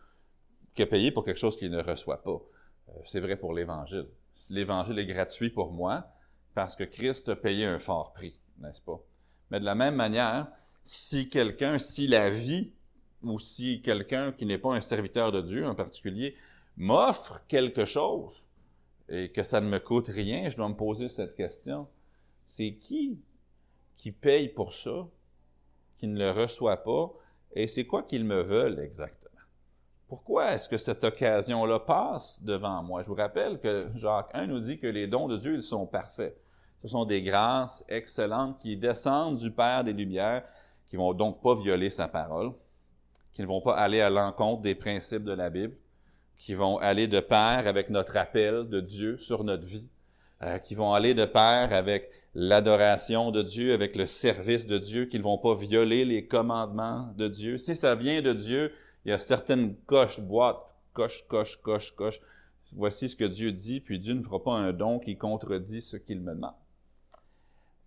qui 0.74 0.82
a 0.82 0.86
payé 0.86 1.10
pour 1.10 1.24
quelque 1.24 1.40
chose 1.40 1.56
qu'il 1.56 1.70
ne 1.70 1.82
reçoit 1.82 2.22
pas. 2.22 2.40
Euh, 2.88 2.92
c'est 3.04 3.20
vrai 3.20 3.36
pour 3.36 3.52
l'Évangile. 3.52 4.06
L'Évangile 4.50 4.98
est 4.98 5.06
gratuit 5.06 5.50
pour 5.50 5.72
moi 5.72 6.06
parce 6.54 6.76
que 6.76 6.84
Christ 6.84 7.28
a 7.28 7.36
payé 7.36 7.66
un 7.66 7.78
fort 7.78 8.12
prix 8.12 8.38
n'est-ce 8.60 8.80
pas? 8.80 9.00
Mais 9.50 9.60
de 9.60 9.64
la 9.64 9.74
même 9.74 9.94
manière, 9.94 10.48
si 10.84 11.28
quelqu'un, 11.28 11.78
si 11.78 12.06
la 12.06 12.30
vie, 12.30 12.72
ou 13.22 13.38
si 13.38 13.80
quelqu'un 13.82 14.32
qui 14.32 14.46
n'est 14.46 14.58
pas 14.58 14.74
un 14.74 14.80
serviteur 14.80 15.32
de 15.32 15.40
Dieu 15.40 15.66
en 15.66 15.74
particulier, 15.74 16.36
m'offre 16.76 17.44
quelque 17.48 17.84
chose 17.84 18.46
et 19.08 19.30
que 19.30 19.42
ça 19.42 19.60
ne 19.60 19.68
me 19.68 19.78
coûte 19.78 20.08
rien, 20.08 20.50
je 20.50 20.56
dois 20.56 20.68
me 20.68 20.74
poser 20.74 21.08
cette 21.08 21.34
question. 21.34 21.88
C'est 22.46 22.74
qui 22.74 23.18
qui 23.96 24.12
paye 24.12 24.48
pour 24.48 24.72
ça, 24.74 25.06
qui 25.96 26.06
ne 26.06 26.18
le 26.18 26.30
reçoit 26.30 26.82
pas, 26.82 27.12
et 27.52 27.66
c'est 27.66 27.86
quoi 27.86 28.02
qu'ils 28.02 28.24
me 28.24 28.42
veulent 28.42 28.80
exactement? 28.80 29.22
Pourquoi 30.08 30.52
est-ce 30.52 30.68
que 30.68 30.78
cette 30.78 31.02
occasion-là 31.02 31.80
passe 31.80 32.42
devant 32.42 32.82
moi? 32.82 33.02
Je 33.02 33.08
vous 33.08 33.14
rappelle 33.14 33.58
que 33.58 33.88
Jacques 33.94 34.30
1 34.34 34.46
nous 34.46 34.60
dit 34.60 34.78
que 34.78 34.86
les 34.86 35.06
dons 35.06 35.26
de 35.26 35.36
Dieu, 35.36 35.54
ils 35.54 35.62
sont 35.62 35.86
parfaits. 35.86 36.36
Ce 36.82 36.88
sont 36.88 37.04
des 37.04 37.22
grâces 37.22 37.84
excellentes 37.88 38.58
qui 38.58 38.76
descendent 38.76 39.38
du 39.38 39.50
Père 39.50 39.82
des 39.82 39.92
Lumières, 39.92 40.44
qui 40.86 40.96
vont 40.96 41.12
donc 41.14 41.42
pas 41.42 41.54
violer 41.56 41.90
sa 41.90 42.06
parole, 42.06 42.52
qui 43.32 43.42
ne 43.42 43.46
vont 43.46 43.60
pas 43.60 43.74
aller 43.74 44.00
à 44.00 44.10
l'encontre 44.10 44.62
des 44.62 44.74
principes 44.76 45.24
de 45.24 45.32
la 45.32 45.50
Bible, 45.50 45.76
qui 46.36 46.54
vont 46.54 46.78
aller 46.78 47.08
de 47.08 47.18
pair 47.18 47.66
avec 47.66 47.90
notre 47.90 48.16
appel 48.16 48.68
de 48.68 48.80
Dieu 48.80 49.16
sur 49.16 49.42
notre 49.42 49.64
vie, 49.64 49.88
euh, 50.42 50.58
qui 50.58 50.74
vont 50.74 50.92
aller 50.92 51.14
de 51.14 51.24
pair 51.24 51.72
avec 51.72 52.10
l'adoration 52.34 53.30
de 53.30 53.42
Dieu, 53.42 53.72
avec 53.72 53.96
le 53.96 54.04
service 54.04 54.66
de 54.66 54.76
Dieu, 54.76 55.06
qui 55.06 55.18
ne 55.18 55.22
vont 55.22 55.38
pas 55.38 55.54
violer 55.54 56.04
les 56.04 56.26
commandements 56.26 57.12
de 57.16 57.28
Dieu. 57.28 57.56
Si 57.56 57.74
ça 57.74 57.94
vient 57.94 58.20
de 58.20 58.34
Dieu, 58.34 58.72
il 59.04 59.10
y 59.10 59.12
a 59.12 59.18
certaines 59.18 59.74
coches, 59.86 60.20
boîtes, 60.20 60.76
coche, 60.92 61.24
coche, 61.28 61.56
coche, 61.62 61.94
coche. 61.94 62.20
Voici 62.74 63.08
ce 63.08 63.16
que 63.16 63.24
Dieu 63.24 63.52
dit, 63.52 63.80
puis 63.80 63.98
Dieu 63.98 64.14
ne 64.14 64.20
fera 64.20 64.42
pas 64.42 64.52
un 64.52 64.72
don 64.72 64.98
qui 64.98 65.16
contredit 65.16 65.80
ce 65.80 65.96
qu'il 65.96 66.20
me 66.20 66.34
demande. 66.34 66.54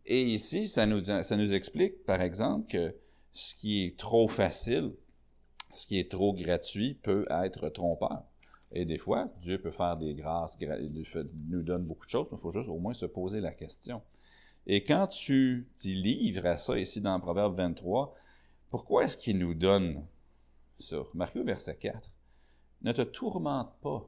Et 0.06 0.24
ici, 0.24 0.68
ça 0.68 0.88
nous, 0.88 1.04
ça 1.06 1.38
nous 1.38 1.54
explique, 1.54 2.04
par 2.06 2.22
exemple, 2.22 2.72
que 2.72 2.96
ce 3.34 3.54
qui 3.54 3.84
est 3.84 3.98
trop 3.98 4.28
facile, 4.28 4.94
ce 5.74 5.86
qui 5.86 6.00
est 6.00 6.10
trop 6.10 6.34
gratuit 6.34 6.96
peut 6.96 7.28
être 7.30 7.70
trompeur. 7.70 8.24
Et 8.72 8.86
des 8.86 8.98
fois, 8.98 9.30
Dieu 9.42 9.60
peut 9.60 9.72
faire 9.72 9.98
des 9.98 10.14
grâces, 10.14 10.58
il 10.62 11.06
nous 11.48 11.64
donne 11.64 11.86
beaucoup 11.86 12.06
de 12.06 12.12
choses, 12.12 12.28
mais 12.32 12.38
il 12.38 12.42
faut 12.42 12.52
juste 12.52 12.70
au 12.70 12.78
moins 12.78 12.94
se 12.94 13.06
poser 13.06 13.42
la 13.42 13.52
question. 13.52 14.02
Et 14.68 14.84
quand 14.84 15.08
tu 15.08 15.68
t'y 15.76 15.96
livres 15.96 16.46
à 16.46 16.58
ça 16.58 16.78
ici 16.78 17.02
dans 17.02 17.20
Proverbe 17.20 17.58
23, 17.58 18.14
pourquoi 18.70 19.06
est-ce 19.06 19.18
qu'il 19.18 19.40
nous 19.40 19.56
donne 19.56 20.06
ça? 20.78 20.98
Marquez 21.16 21.40
au 21.40 21.46
verset 21.46 21.78
4. 21.78 22.12
Ne 22.84 22.92
te 22.92 23.02
tourmente 23.02 23.74
pas 23.82 24.08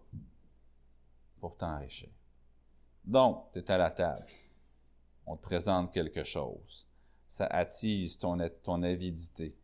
pour 1.40 1.58
t'enrichir. 1.58 2.10
Donc, 3.04 3.52
tu 3.54 3.60
es 3.60 3.72
à 3.72 3.80
la 3.80 3.90
table 3.90 4.28
on 5.26 5.36
te 5.38 5.42
présente 5.42 5.94
quelque 5.94 6.24
chose. 6.24 6.88
Ça 7.28 7.46
attise 7.46 8.18
ton, 8.18 8.38
ton 8.64 8.84
avidité. 8.84 9.56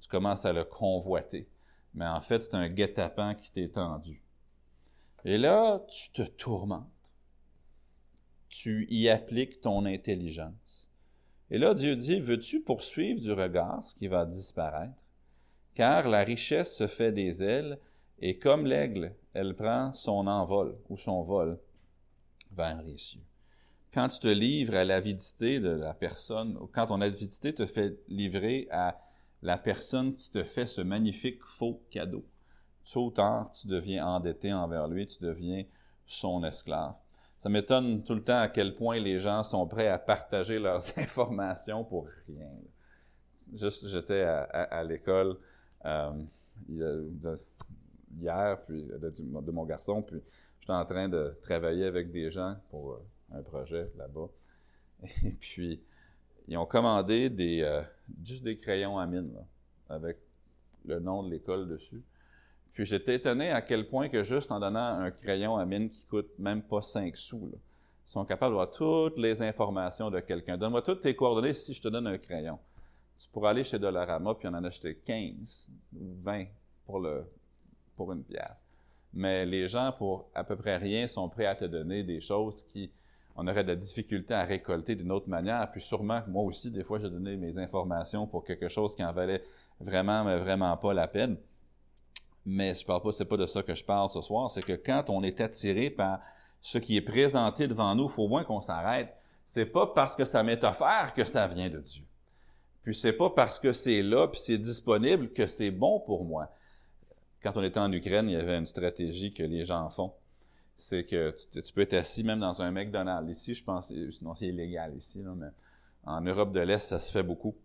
Tu 0.00 0.08
commences 0.08 0.44
à 0.44 0.52
le 0.52 0.64
convoiter. 0.64 1.48
Mais 1.94 2.06
en 2.06 2.20
fait, 2.20 2.40
c'est 2.40 2.54
un 2.54 2.68
guet-apens 2.68 3.34
qui 3.34 3.50
t'est 3.50 3.68
tendu. 3.68 4.22
Et 5.26 5.36
là, 5.36 5.84
tu 5.90 6.10
te 6.12 6.22
tourmentes. 6.22 6.86
Tu 8.48 8.86
y 8.88 9.10
appliques 9.10 9.60
ton 9.60 9.84
intelligence. 9.84 10.88
Et 11.50 11.58
là, 11.58 11.74
Dieu 11.74 11.94
dit, 11.94 12.18
veux-tu 12.18 12.62
poursuivre 12.62 13.20
du 13.20 13.32
regard 13.32 13.86
ce 13.86 13.94
qui 13.94 14.08
va 14.08 14.24
disparaître? 14.24 14.96
Car 15.74 16.08
la 16.08 16.24
richesse 16.24 16.74
se 16.74 16.86
fait 16.86 17.12
des 17.12 17.42
ailes, 17.42 17.78
et 18.20 18.38
comme 18.38 18.64
l'aigle, 18.64 19.14
elle 19.34 19.54
prend 19.54 19.92
son 19.92 20.26
envol 20.26 20.78
ou 20.88 20.96
son 20.96 21.22
vol 21.22 21.60
vers 22.52 22.80
les 22.82 22.96
cieux 22.96 23.20
quand 23.96 24.08
tu 24.08 24.18
te 24.18 24.28
livres 24.28 24.74
à 24.74 24.84
l'avidité 24.84 25.58
de 25.58 25.70
la 25.70 25.94
personne, 25.94 26.58
ou 26.58 26.66
quand 26.66 26.84
ton 26.84 27.00
avidité 27.00 27.54
te 27.54 27.64
fait 27.64 27.98
livrer 28.08 28.68
à 28.70 29.00
la 29.40 29.56
personne 29.56 30.14
qui 30.14 30.28
te 30.28 30.44
fait 30.44 30.66
ce 30.66 30.82
magnifique 30.82 31.42
faux 31.42 31.82
cadeau. 31.90 32.22
Tôt 32.90 33.06
ou 33.06 33.10
tard, 33.10 33.50
tu 33.50 33.66
deviens 33.66 34.06
endetté 34.06 34.52
envers 34.52 34.86
lui, 34.86 35.06
tu 35.06 35.22
deviens 35.22 35.64
son 36.04 36.44
esclave. 36.44 36.94
Ça 37.36 37.48
m'étonne 37.48 38.02
tout 38.02 38.14
le 38.14 38.22
temps 38.22 38.38
à 38.38 38.48
quel 38.48 38.74
point 38.74 38.98
les 38.98 39.18
gens 39.18 39.42
sont 39.42 39.66
prêts 39.66 39.88
à 39.88 39.98
partager 39.98 40.58
leurs 40.58 40.80
informations 40.98 41.84
pour 41.84 42.08
rien. 42.26 42.48
Juste, 43.54 43.88
j'étais 43.88 44.22
à, 44.22 44.82
l'école 44.84 45.36
euh, 45.84 46.12
hier, 48.18 48.58
puis 48.66 48.84
de, 48.84 49.50
mon 49.52 49.64
garçon, 49.64 50.00
puis 50.00 50.22
j'étais 50.60 50.72
en 50.72 50.86
train 50.86 51.08
de 51.08 51.36
travailler 51.42 51.84
avec 51.84 52.10
des 52.10 52.30
gens 52.30 52.56
pour 52.70 52.92
euh, 52.92 53.04
un 53.32 53.42
projet 53.42 53.90
là-bas. 53.96 54.28
Et 55.24 55.30
puis, 55.40 55.82
ils 56.48 56.56
ont 56.56 56.64
commandé 56.64 57.30
euh, 57.62 57.82
juste 58.24 58.42
des 58.42 58.56
crayons 58.56 58.98
à 58.98 59.06
mine, 59.06 59.34
avec 59.90 60.16
le 60.86 60.98
nom 60.98 61.22
de 61.22 61.30
l'école 61.30 61.68
dessus. 61.68 62.02
Puis 62.76 62.84
j'étais 62.84 63.14
étonné 63.14 63.50
à 63.50 63.62
quel 63.62 63.88
point 63.88 64.10
que 64.10 64.22
juste 64.22 64.52
en 64.52 64.60
donnant 64.60 65.00
un 65.00 65.10
crayon 65.10 65.56
à 65.56 65.64
mine 65.64 65.88
qui 65.88 66.04
coûte 66.04 66.28
même 66.38 66.60
pas 66.60 66.82
5 66.82 67.16
sous, 67.16 67.50
ils 67.54 68.10
sont 68.10 68.26
capables 68.26 68.52
d'avoir 68.52 68.70
toutes 68.70 69.16
les 69.16 69.40
informations 69.40 70.10
de 70.10 70.20
quelqu'un. 70.20 70.58
Donne-moi 70.58 70.82
toutes 70.82 71.00
tes 71.00 71.16
coordonnées 71.16 71.54
si 71.54 71.72
je 71.72 71.80
te 71.80 71.88
donne 71.88 72.06
un 72.06 72.18
crayon. 72.18 72.58
Tu 73.18 73.30
pourras 73.30 73.50
aller 73.50 73.64
chez 73.64 73.78
Dollarama 73.78 74.34
puis 74.34 74.46
en 74.46 74.52
en 74.52 74.62
acheter 74.62 74.94
15 74.94 75.70
ou 75.98 76.16
20 76.22 76.44
pour, 76.84 77.00
le, 77.00 77.24
pour 77.96 78.12
une 78.12 78.22
pièce. 78.22 78.66
Mais 79.14 79.46
les 79.46 79.68
gens, 79.68 79.92
pour 79.96 80.28
à 80.34 80.44
peu 80.44 80.54
près 80.54 80.76
rien, 80.76 81.08
sont 81.08 81.30
prêts 81.30 81.46
à 81.46 81.54
te 81.54 81.64
donner 81.64 82.02
des 82.02 82.20
choses 82.20 82.62
qui 82.64 82.90
on 83.36 83.48
aurait 83.48 83.64
de 83.64 83.68
la 83.68 83.76
difficulté 83.76 84.34
à 84.34 84.44
récolter 84.44 84.96
d'une 84.96 85.12
autre 85.12 85.30
manière. 85.30 85.70
Puis 85.72 85.80
sûrement, 85.80 86.20
moi 86.28 86.42
aussi, 86.42 86.70
des 86.70 86.84
fois, 86.84 86.98
j'ai 86.98 87.08
donné 87.08 87.38
mes 87.38 87.56
informations 87.56 88.26
pour 88.26 88.44
quelque 88.44 88.68
chose 88.68 88.94
qui 88.94 89.02
en 89.02 89.14
valait 89.14 89.42
vraiment, 89.80 90.24
mais 90.24 90.38
vraiment 90.38 90.76
pas 90.76 90.92
la 90.92 91.08
peine. 91.08 91.38
Mais 92.46 92.74
je 92.74 92.84
parle 92.84 93.02
pas, 93.02 93.36
de 93.36 93.46
ça 93.46 93.62
que 93.62 93.74
je 93.74 93.84
parle 93.84 94.08
ce 94.08 94.22
soir. 94.22 94.50
C'est 94.50 94.62
que 94.62 94.72
quand 94.72 95.10
on 95.10 95.22
est 95.22 95.40
attiré 95.40 95.90
par 95.90 96.20
ce 96.60 96.78
qui 96.78 96.96
est 96.96 97.02
présenté 97.02 97.66
devant 97.66 97.94
nous, 97.94 98.04
il 98.04 98.10
faut 98.10 98.22
au 98.22 98.28
moins 98.28 98.44
qu'on 98.44 98.60
s'arrête. 98.60 99.14
C'est 99.44 99.66
pas 99.66 99.88
parce 99.88 100.16
que 100.16 100.24
ça 100.24 100.42
m'est 100.42 100.62
offert 100.64 101.12
que 101.14 101.24
ça 101.24 101.46
vient 101.48 101.68
de 101.68 101.80
Dieu. 101.80 102.04
Puis 102.82 102.94
c'est 102.94 103.12
pas 103.12 103.30
parce 103.30 103.58
que 103.58 103.72
c'est 103.72 104.02
là 104.02 104.28
puis 104.28 104.40
c'est 104.42 104.58
disponible 104.58 105.32
que 105.32 105.46
c'est 105.46 105.72
bon 105.72 106.00
pour 106.00 106.24
moi. 106.24 106.48
Quand 107.42 107.56
on 107.56 107.62
était 107.62 107.80
en 107.80 107.92
Ukraine, 107.92 108.28
il 108.28 108.32
y 108.32 108.36
avait 108.36 108.56
une 108.56 108.66
stratégie 108.66 109.32
que 109.32 109.42
les 109.42 109.64
gens 109.64 109.88
font 109.90 110.12
c'est 110.76 111.04
que 111.04 111.34
tu, 111.50 111.72
peux 111.72 111.80
être 111.82 111.94
assis 111.94 112.22
même 112.22 112.40
dans 112.40 112.60
un 112.60 112.70
McDonald's. 112.70 113.30
Ici, 113.30 113.54
je 113.54 113.64
pense, 113.64 113.92
non, 114.20 114.34
c'est 114.34 114.48
illégal 114.48 114.94
ici, 114.96 115.22
mais 115.36 115.48
en 116.04 116.20
Europe 116.20 116.52
de 116.52 116.60
l'Est, 116.60 116.80
ça 116.80 116.98
se 116.98 117.10
fait 117.10 117.22
beaucoup. 117.22 117.56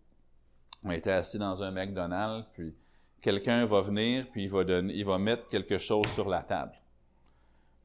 On 0.82 0.90
était 0.90 1.12
assis 1.12 1.38
dans 1.38 1.62
un 1.62 1.70
McDonald's, 1.70 2.46
puis 2.54 2.74
quelqu'un 3.22 3.64
va 3.64 3.80
venir, 3.80 4.26
puis 4.30 4.44
il 4.44 5.04
va, 5.04 5.18
mettre 5.18 5.48
quelque 5.48 5.78
chose 5.78 6.06
sur 6.08 6.28
la 6.28 6.42
table. 6.42 6.74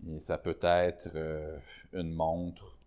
Et 0.10 0.20
ça 0.20 0.38
peut 0.38 0.58
être 0.62 1.10
euh, 1.16 1.58
une 1.94 2.12
montre, 2.14 2.78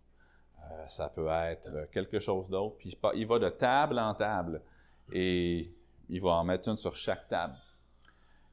euh, 0.59 0.87
ça 0.87 1.09
peut 1.09 1.27
être 1.29 1.89
quelque 1.91 2.19
chose 2.19 2.49
d'autre, 2.49 2.75
puis 2.77 2.95
il 3.15 3.25
va 3.25 3.39
de 3.39 3.49
table 3.49 3.97
en 3.97 4.13
table, 4.13 4.61
et 5.11 5.73
il 6.09 6.21
va 6.21 6.31
en 6.31 6.43
mettre 6.43 6.69
une 6.69 6.77
sur 6.77 6.95
chaque 6.95 7.27
table. 7.27 7.55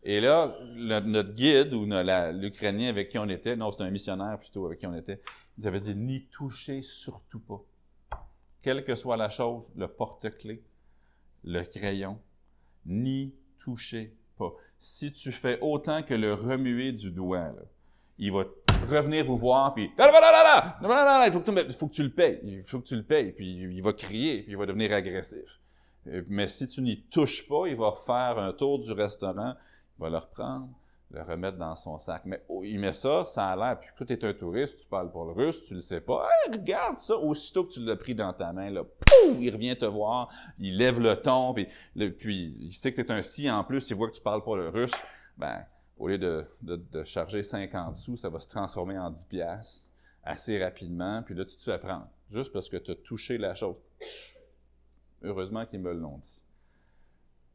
Et 0.05 0.21
là, 0.21 0.55
notre 0.75 1.33
guide 1.33 1.75
ou 1.75 1.85
l'Ukrainien 1.85 2.89
avec 2.89 3.09
qui 3.09 3.19
on 3.19 3.29
était, 3.29 3.57
non, 3.57 3.73
c'était 3.73 3.85
un 3.85 3.91
missionnaire 3.91 4.39
plutôt 4.39 4.65
avec 4.67 4.79
qui 4.79 4.87
on 4.87 4.95
était, 4.95 5.21
il 5.59 5.67
avait 5.67 5.81
dit 5.81 5.95
N'y 5.95 6.25
touchez 6.27 6.83
surtout 6.83 7.41
pas. 7.41 7.61
Quelle 8.63 8.85
que 8.85 8.95
soit 8.95 9.17
la 9.17 9.29
chose, 9.29 9.71
le 9.77 9.89
porte-clés, 9.89 10.63
le 11.45 11.65
crayon, 11.65 12.21
n'y 12.87 13.35
touchez 13.63 14.13
pas. 14.39 14.53
Si 14.79 15.13
tu 15.13 15.33
fais 15.33 15.59
autant 15.61 16.03
que 16.03 16.15
le 16.15 16.35
remuer 16.35 16.93
du 16.93 17.11
doigt, 17.11 17.53
il 18.19 18.33
va 18.33 18.45
revenir 18.89 19.25
vous 19.25 19.37
voir, 19.37 19.75
puis 19.75 19.91
il 19.97 21.33
faut 21.33 21.41
que, 21.41 21.95
tu, 21.95 22.03
le 22.03 22.11
payes, 22.11 22.41
il 22.45 22.63
faut 22.63 22.81
que 22.81 22.87
tu 22.87 22.97
le 22.97 23.03
payes, 23.03 23.33
puis 23.33 23.47
il 23.47 23.83
va 23.83 23.93
crier, 23.93 24.43
puis 24.43 24.53
il 24.53 24.57
va 24.57 24.67
devenir 24.67 24.93
agressif. 24.93 25.61
Mais 26.29 26.49
si 26.49 26.67
tu 26.67 26.81
n'y 26.83 27.03
touches 27.03 27.47
pas, 27.47 27.67
il 27.67 27.77
va 27.77 27.91
refaire 27.91 28.39
un 28.39 28.53
tour 28.53 28.79
du 28.79 28.93
restaurant, 28.93 29.55
il 29.99 30.03
va 30.03 30.11
le 30.11 30.19
reprendre, 30.19 30.69
le 31.11 31.23
remettre 31.23 31.57
dans 31.57 31.75
son 31.75 31.99
sac. 31.99 32.23
Mais 32.25 32.43
oh, 32.49 32.63
il 32.65 32.79
met 32.79 32.93
ça, 32.93 33.25
ça 33.27 33.49
a 33.49 33.57
l'air, 33.57 33.79
puis 33.81 33.89
tu 34.07 34.13
es 34.13 34.25
un 34.25 34.35
touriste, 34.35 34.81
tu 34.81 34.87
parles 34.87 35.11
pour 35.11 35.25
le 35.25 35.33
russe, 35.33 35.65
tu 35.65 35.75
le 35.75 35.81
sais 35.81 36.01
pas. 36.01 36.29
regarde 36.53 36.99
ça, 36.99 37.17
aussitôt 37.17 37.65
que 37.65 37.73
tu 37.73 37.81
l'as 37.81 37.97
pris 37.97 38.15
dans 38.15 38.33
ta 38.33 38.53
main, 38.53 38.71
là, 38.71 38.85
il 39.39 39.51
revient 39.51 39.77
te 39.77 39.87
voir, 39.87 40.29
il 40.59 40.77
lève 40.77 41.01
le 41.01 41.17
ton, 41.17 41.55
puis, 41.55 41.67
puis 42.19 42.57
il 42.61 42.73
sait 42.73 42.93
que 42.93 43.01
tu 43.01 43.09
es 43.09 43.13
un 43.13 43.23
si 43.23 43.51
en 43.51 43.65
plus, 43.65 43.89
il 43.91 43.97
voit 43.97 44.09
que 44.09 44.17
tu 44.17 44.23
parles 44.23 44.45
pas 44.45 44.57
le 44.57 44.69
russe, 44.69 45.03
ben, 45.37 45.65
au 45.99 46.09
lieu 46.09 46.19
de, 46.19 47.03
charger 47.05 47.43
50 47.43 47.97
sous, 47.97 48.17
ça 48.17 48.29
va 48.29 48.39
se 48.41 48.49
transformer 48.49 48.99
en 48.99 49.11
10 49.11 49.25
piastres 49.25 49.91
assez 50.23 50.63
rapidement, 50.63 51.23
puis 51.23 51.35
là, 51.35 51.45
tu 51.45 51.57
te 51.57 51.63
fais 51.63 51.79
juste 52.29 52.53
parce 52.53 52.69
que 52.69 52.77
tu 52.77 52.91
as 52.91 52.95
touché 52.97 53.39
la 53.39 53.55
chose. 53.55 53.77
Heureusement 55.23 55.65
qu'ils 55.65 55.81
me 55.81 55.93
l'ont 55.93 56.19
dit. 56.19 56.43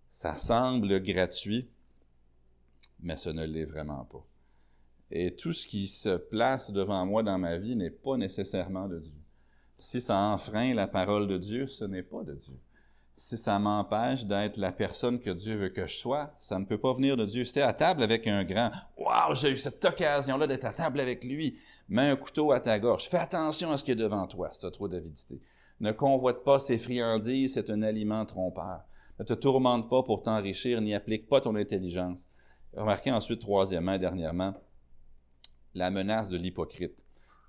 Ça 0.09 0.35
semble 0.35 0.99
gratuit, 1.01 1.69
mais 3.03 3.17
ce 3.17 3.29
ne 3.29 3.45
l'est 3.45 3.65
vraiment 3.65 4.05
pas. 4.05 4.25
Et 5.11 5.35
tout 5.35 5.53
ce 5.53 5.67
qui 5.67 5.87
se 5.87 6.17
place 6.17 6.71
devant 6.71 7.05
moi 7.05 7.21
dans 7.21 7.37
ma 7.37 7.57
vie 7.57 7.75
n'est 7.75 7.91
pas 7.91 8.17
nécessairement 8.17 8.87
de 8.87 8.99
Dieu. 8.99 9.19
Si 9.77 10.01
ça 10.01 10.17
enfreint 10.17 10.73
la 10.73 10.87
parole 10.87 11.27
de 11.27 11.37
Dieu, 11.37 11.67
ce 11.67 11.85
n'est 11.85 12.03
pas 12.03 12.23
de 12.23 12.33
Dieu. 12.33 12.57
Si 13.15 13.37
ça 13.37 13.59
m'empêche 13.59 14.25
d'être 14.25 14.57
la 14.57 14.71
personne 14.71 15.19
que 15.19 15.29
Dieu 15.29 15.55
veut 15.55 15.69
que 15.69 15.85
je 15.85 15.95
sois, 15.95 16.33
ça 16.39 16.57
ne 16.57 16.65
peut 16.65 16.79
pas 16.79 16.93
venir 16.93 17.15
de 17.15 17.25
Dieu. 17.25 17.45
Si 17.45 17.59
à 17.59 17.73
table 17.73 18.01
avec 18.01 18.25
un 18.25 18.43
grand, 18.43 18.71
waouh, 18.97 19.35
j'ai 19.35 19.51
eu 19.51 19.57
cette 19.57 19.85
occasion-là 19.85 20.47
d'être 20.47 20.65
à 20.65 20.73
table 20.73 20.99
avec 20.99 21.23
lui, 21.23 21.59
mets 21.89 22.09
un 22.09 22.15
couteau 22.15 22.51
à 22.51 22.59
ta 22.59 22.79
gorge. 22.79 23.07
Fais 23.07 23.17
attention 23.17 23.71
à 23.71 23.77
ce 23.77 23.83
qui 23.83 23.91
est 23.91 23.95
devant 23.95 24.25
toi 24.25 24.49
si 24.51 24.61
tu 24.61 24.65
as 24.65 24.71
trop 24.71 24.87
d'avidité. 24.87 25.39
Ne 25.79 25.91
convoite 25.91 26.43
pas 26.43 26.59
ses 26.59 26.79
friandises, 26.79 27.53
c'est 27.53 27.69
un 27.69 27.83
aliment 27.83 28.25
trompeur. 28.25 28.81
Ne 29.19 29.25
te 29.25 29.33
tourmente 29.33 29.89
pas 29.89 30.01
pour 30.01 30.23
t'enrichir, 30.23 30.81
n'y 30.81 30.95
applique 30.95 31.27
pas 31.27 31.41
ton 31.41 31.55
intelligence. 31.55 32.25
Remarquez 32.75 33.12
ensuite, 33.12 33.39
troisièmement 33.39 33.93
et 33.93 33.99
dernièrement, 33.99 34.53
la 35.75 35.91
menace 35.91 36.29
de 36.29 36.38
l'hypocrite. 36.38 36.95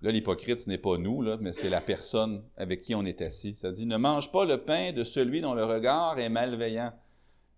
Là, 0.03 0.11
l'hypocrite, 0.11 0.61
ce 0.61 0.69
n'est 0.69 0.79
pas 0.79 0.99
nous, 0.99 1.23
mais 1.41 1.55
c'est 1.55 1.71
la 1.71 1.81
personne 1.81 2.45
avec 2.57 2.83
qui 2.83 2.95
on 2.95 3.07
est 3.07 3.23
assis. 3.23 3.57
Ça 3.57 3.71
dit, 3.71 3.87
ne 3.87 3.97
mange 3.97 4.31
pas 4.31 4.45
le 4.45 4.63
pain 4.63 4.93
de 4.93 5.03
celui 5.03 5.41
dont 5.41 5.55
le 5.55 5.65
regard 5.65 6.19
est 6.19 6.29
malveillant 6.29 6.93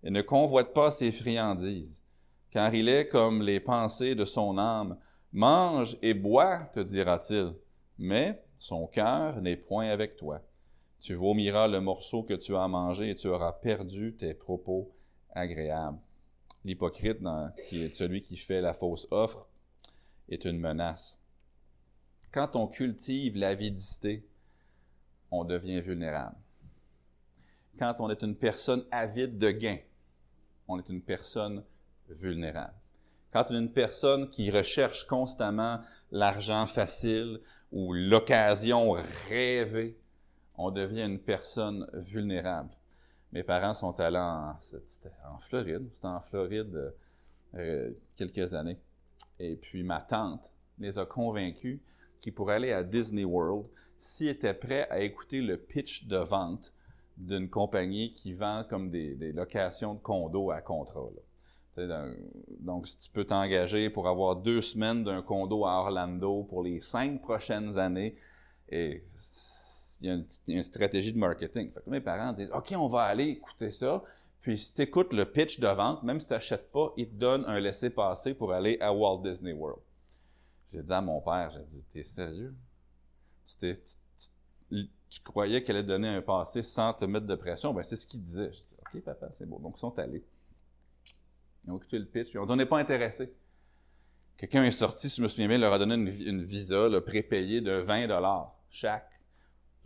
et 0.04 0.10
ne 0.10 0.22
convoite 0.22 0.72
pas 0.72 0.92
ses 0.92 1.10
friandises, 1.10 2.04
car 2.50 2.72
il 2.72 2.88
est 2.88 3.08
comme 3.08 3.42
les 3.42 3.58
pensées 3.58 4.14
de 4.14 4.24
son 4.24 4.58
âme. 4.58 4.96
Mange 5.32 5.96
et 6.02 6.14
bois, 6.14 6.70
te 6.72 6.80
dira-t-il, 6.80 7.52
mais 7.98 8.44
son 8.58 8.86
cœur 8.86 9.42
n'est 9.42 9.56
point 9.56 9.88
avec 9.88 10.16
toi. 10.16 10.40
Tu 11.00 11.14
vomiras 11.14 11.66
le 11.66 11.80
morceau 11.80 12.22
que 12.22 12.34
tu 12.34 12.54
as 12.54 12.68
mangé 12.68 13.10
et 13.10 13.14
tu 13.16 13.26
auras 13.26 13.52
perdu 13.52 14.14
tes 14.14 14.34
propos 14.34 14.94
agréables 15.34 15.98
l'hypocrite, 16.66 17.18
qui 17.68 17.82
est 17.82 17.94
celui 17.94 18.20
qui 18.20 18.36
fait 18.36 18.60
la 18.60 18.74
fausse 18.74 19.06
offre, 19.10 19.48
est 20.28 20.44
une 20.44 20.58
menace. 20.58 21.22
Quand 22.32 22.56
on 22.56 22.66
cultive 22.66 23.36
l'avidité, 23.36 24.28
on 25.30 25.44
devient 25.44 25.80
vulnérable. 25.80 26.36
Quand 27.78 27.94
on 28.00 28.10
est 28.10 28.22
une 28.22 28.36
personne 28.36 28.84
avide 28.90 29.38
de 29.38 29.50
gain, 29.50 29.78
on 30.66 30.78
est 30.78 30.88
une 30.88 31.02
personne 31.02 31.64
vulnérable. 32.08 32.74
Quand 33.32 33.44
on 33.50 33.54
est 33.54 33.58
une 33.58 33.72
personne 33.72 34.28
qui 34.30 34.50
recherche 34.50 35.06
constamment 35.06 35.80
l'argent 36.10 36.66
facile 36.66 37.40
ou 37.70 37.92
l'occasion 37.92 38.92
rêvée, 39.28 39.98
on 40.56 40.70
devient 40.70 41.04
une 41.04 41.20
personne 41.20 41.88
vulnérable. 41.92 42.75
Mes 43.36 43.42
parents 43.42 43.74
sont 43.74 44.00
allés 44.00 44.16
en, 44.16 44.56
Floride. 45.40 45.90
C'était 45.92 46.06
en 46.06 46.20
Floride 46.20 46.94
euh, 47.54 47.90
quelques 48.16 48.54
années. 48.54 48.78
Et 49.38 49.56
puis 49.56 49.82
ma 49.82 50.00
tante 50.00 50.50
les 50.78 50.98
a 50.98 51.04
convaincus 51.04 51.78
qu'ils 52.22 52.32
pourraient 52.32 52.54
aller 52.54 52.72
à 52.72 52.82
Disney 52.82 53.24
World 53.24 53.66
s'ils 53.98 54.28
étaient 54.28 54.54
prêts 54.54 54.88
à 54.88 55.00
écouter 55.00 55.42
le 55.42 55.58
pitch 55.58 56.06
de 56.06 56.16
vente 56.16 56.72
d'une 57.18 57.50
compagnie 57.50 58.14
qui 58.14 58.32
vend 58.32 58.64
comme 58.70 58.88
des, 58.88 59.14
locations 59.32 59.92
de 59.92 60.00
condos 60.00 60.50
à 60.50 60.62
contrat. 60.62 61.10
Donc, 62.58 62.88
si 62.88 62.96
tu 62.96 63.10
peux 63.10 63.26
t'engager 63.26 63.90
pour 63.90 64.08
avoir 64.08 64.36
deux 64.36 64.62
semaines 64.62 65.04
d'un 65.04 65.20
condo 65.20 65.66
à 65.66 65.72
Orlando 65.72 66.42
pour 66.44 66.62
les 66.62 66.80
cinq 66.80 67.20
prochaines 67.20 67.76
années, 67.76 68.16
et 68.70 69.04
il 70.00 70.06
y, 70.06 70.10
a 70.10 70.56
une, 70.56 70.62
stratégie 70.62 71.12
de 71.12 71.18
marketing. 71.18 71.70
mes 71.86 72.00
parents 72.00 72.32
disent 72.32 72.50
OK, 72.52 72.72
on 72.76 72.88
va 72.88 73.02
aller 73.02 73.28
écouter 73.28 73.70
ça. 73.70 74.02
Puis 74.40 74.58
si 74.58 74.74
tu 74.74 74.82
écoutes 74.82 75.12
le 75.12 75.24
pitch 75.24 75.58
de 75.58 75.66
vente, 75.66 76.02
même 76.02 76.20
si 76.20 76.26
tu 76.26 76.32
n'achètes 76.32 76.70
pas, 76.70 76.92
ils 76.96 77.08
te 77.08 77.14
donnent 77.14 77.44
un 77.46 77.58
laissez-passer 77.58 78.34
pour 78.34 78.52
aller 78.52 78.78
à 78.80 78.92
Walt 78.92 79.22
Disney 79.22 79.52
World. 79.52 79.80
J'ai 80.72 80.82
dit 80.82 80.92
à 80.92 81.00
mon 81.00 81.20
père, 81.20 81.50
j'ai 81.50 81.64
dit, 81.64 81.82
t'es 81.90 82.04
sérieux? 82.04 82.54
Tu, 83.58 85.20
croyais 85.24 85.62
qu'elle 85.62 85.76
allait 85.76 85.86
donner 85.86 86.08
un 86.08 86.22
passé 86.22 86.62
sans 86.62 86.92
te 86.92 87.04
mettre 87.04 87.26
de 87.26 87.34
pression? 87.34 87.72
Ben, 87.72 87.82
c'est 87.82 87.96
ce 87.96 88.06
qu'il 88.06 88.20
disait. 88.20 88.50
Je 88.52 88.58
dis, 88.58 88.76
OK, 88.80 89.02
papa, 89.02 89.28
c'est 89.32 89.48
beau. 89.48 89.58
Donc, 89.58 89.74
ils 89.76 89.80
sont 89.80 89.98
allés. 89.98 90.24
Ils 91.64 91.72
ont 91.72 91.76
écouté 91.78 91.98
le 91.98 92.06
pitch, 92.06 92.34
ils 92.34 92.38
ont 92.38 92.44
dit 92.44 92.52
On 92.52 92.56
n'est 92.56 92.66
pas 92.66 92.78
intéressé. 92.78 93.32
Quelqu'un 94.36 94.64
est 94.64 94.70
sorti, 94.70 95.08
si 95.08 95.16
je 95.16 95.22
me 95.22 95.28
souviens 95.28 95.48
bien, 95.48 95.58
leur 95.58 95.72
a 95.72 95.78
donné 95.78 95.94
une, 95.94 96.42
visa 96.42 96.88
prépayée 97.00 97.62
de 97.62 97.72
20 97.72 98.06
chaque. 98.70 99.15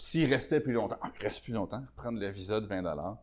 S'il 0.00 0.32
restait 0.32 0.60
plus 0.60 0.72
longtemps, 0.72 0.98
il 1.14 1.22
reste 1.22 1.44
plus 1.44 1.52
longtemps, 1.52 1.84
prendre 1.94 2.18
le 2.18 2.30
visa 2.30 2.58
de 2.58 2.66
20 2.66 3.18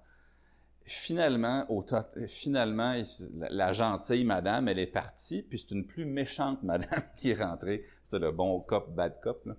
Finalement, 0.86 1.66
au 1.70 1.84
finalement, 2.28 2.96
la, 3.34 3.74
gentille 3.74 4.24
madame, 4.24 4.68
elle 4.68 4.78
est 4.78 4.86
partie, 4.86 5.42
puis 5.42 5.58
c'est 5.58 5.72
une 5.72 5.88
plus 5.88 6.06
méchante 6.06 6.62
madame 6.63 7.04
qui 7.18 7.32
est 7.32 7.44
rentrée. 7.44 7.84
C'est 8.04 8.20
le 8.20 8.32
bon 8.32 8.60
cop, 8.62 8.94
bad 8.94 9.20
cop. 9.22 9.50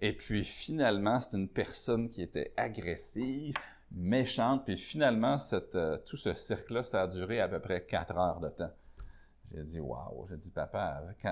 Et 0.00 0.16
puis 0.16 0.42
finalement, 0.42 1.20
c'est 1.20 1.36
une 1.36 1.50
personne 1.50 2.08
qui 2.08 2.22
était 2.22 2.54
agressive, 2.56 3.54
méchante, 3.92 4.64
puis 4.64 4.78
finalement, 4.78 5.36
euh, 5.52 5.98
tout 5.98 6.16
ce 6.16 6.32
cercle-là, 6.32 6.82
ça 6.82 7.02
a 7.02 7.06
duré 7.06 7.40
à 7.40 7.48
peu 7.48 7.60
près 7.60 7.84
quatre 7.84 8.16
heures 8.16 8.40
de 8.40 8.48
temps. 8.48 8.72
J'ai 9.52 9.62
dit, 9.62 9.80
waouh, 9.80 10.26
j'ai 10.30 10.38
dit, 10.38 10.50
papa, 10.50 10.80
avec 10.80 11.24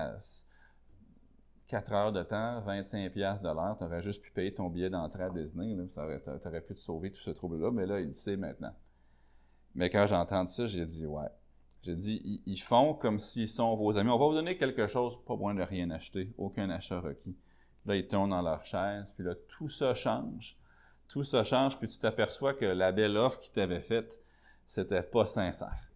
4 1.73 1.91
heures 1.93 2.11
de 2.11 2.21
temps, 2.21 2.61
25 2.61 3.11
pièces 3.11 3.41
de 3.41 3.47
l'heure, 3.47 3.75
tu 3.79 3.83
aurais 3.83 4.03
juste 4.03 4.21
pu 4.21 4.29
payer 4.29 4.53
ton 4.53 4.69
billet 4.69 4.91
d'entrée 4.91 5.23
à 5.23 5.31
Disney, 5.31 5.75
tu 5.91 5.99
aurais, 5.99 6.61
pu 6.61 6.75
te 6.75 6.79
sauver 6.79 7.11
tout 7.11 7.19
ce 7.19 7.31
trouble-là, 7.31 7.71
mais 7.71 7.87
là, 7.87 7.99
il 7.99 8.09
le 8.09 8.13
sait 8.13 8.37
maintenant. 8.37 8.75
Mais 9.73 9.89
quand 9.89 10.05
j'ai 10.05 10.13
entendu 10.13 10.53
ça, 10.53 10.67
j'ai 10.67 10.85
dit, 10.85 11.07
ouais. 11.07 11.29
J'ai 11.81 11.95
dit, 11.95 12.43
ils, 12.45 12.61
font 12.61 12.93
comme 12.93 13.17
s'ils 13.17 13.47
sont 13.47 13.75
vos 13.75 13.97
amis. 13.97 14.11
On 14.11 14.19
va 14.19 14.27
vous 14.27 14.35
donner 14.35 14.55
quelque 14.55 14.85
chose, 14.85 15.19
pas 15.25 15.35
moins 15.35 15.55
de 15.55 15.63
rien 15.63 15.89
acheter, 15.89 16.31
aucun 16.37 16.69
achat 16.69 16.99
requis. 16.99 17.35
Là, 17.87 17.95
ils 17.95 18.07
tournent 18.07 18.29
dans 18.29 18.43
leur 18.43 18.63
chaise, 18.63 19.11
puis 19.11 19.25
là, 19.25 19.33
tout 19.47 19.67
ça 19.67 19.95
change. 19.95 20.55
Tout 21.07 21.23
ça 21.23 21.43
change, 21.43 21.79
puis 21.79 21.87
tu 21.87 21.97
t'aperçois 21.97 22.53
que 22.53 22.65
la 22.65 22.91
belle 22.91 23.17
offre 23.17 23.39
qu'ils 23.39 23.51
t'avaient 23.51 23.81
faite, 23.81 24.21
c'était 24.63 25.01
pas 25.01 25.25
sincère 25.25 25.89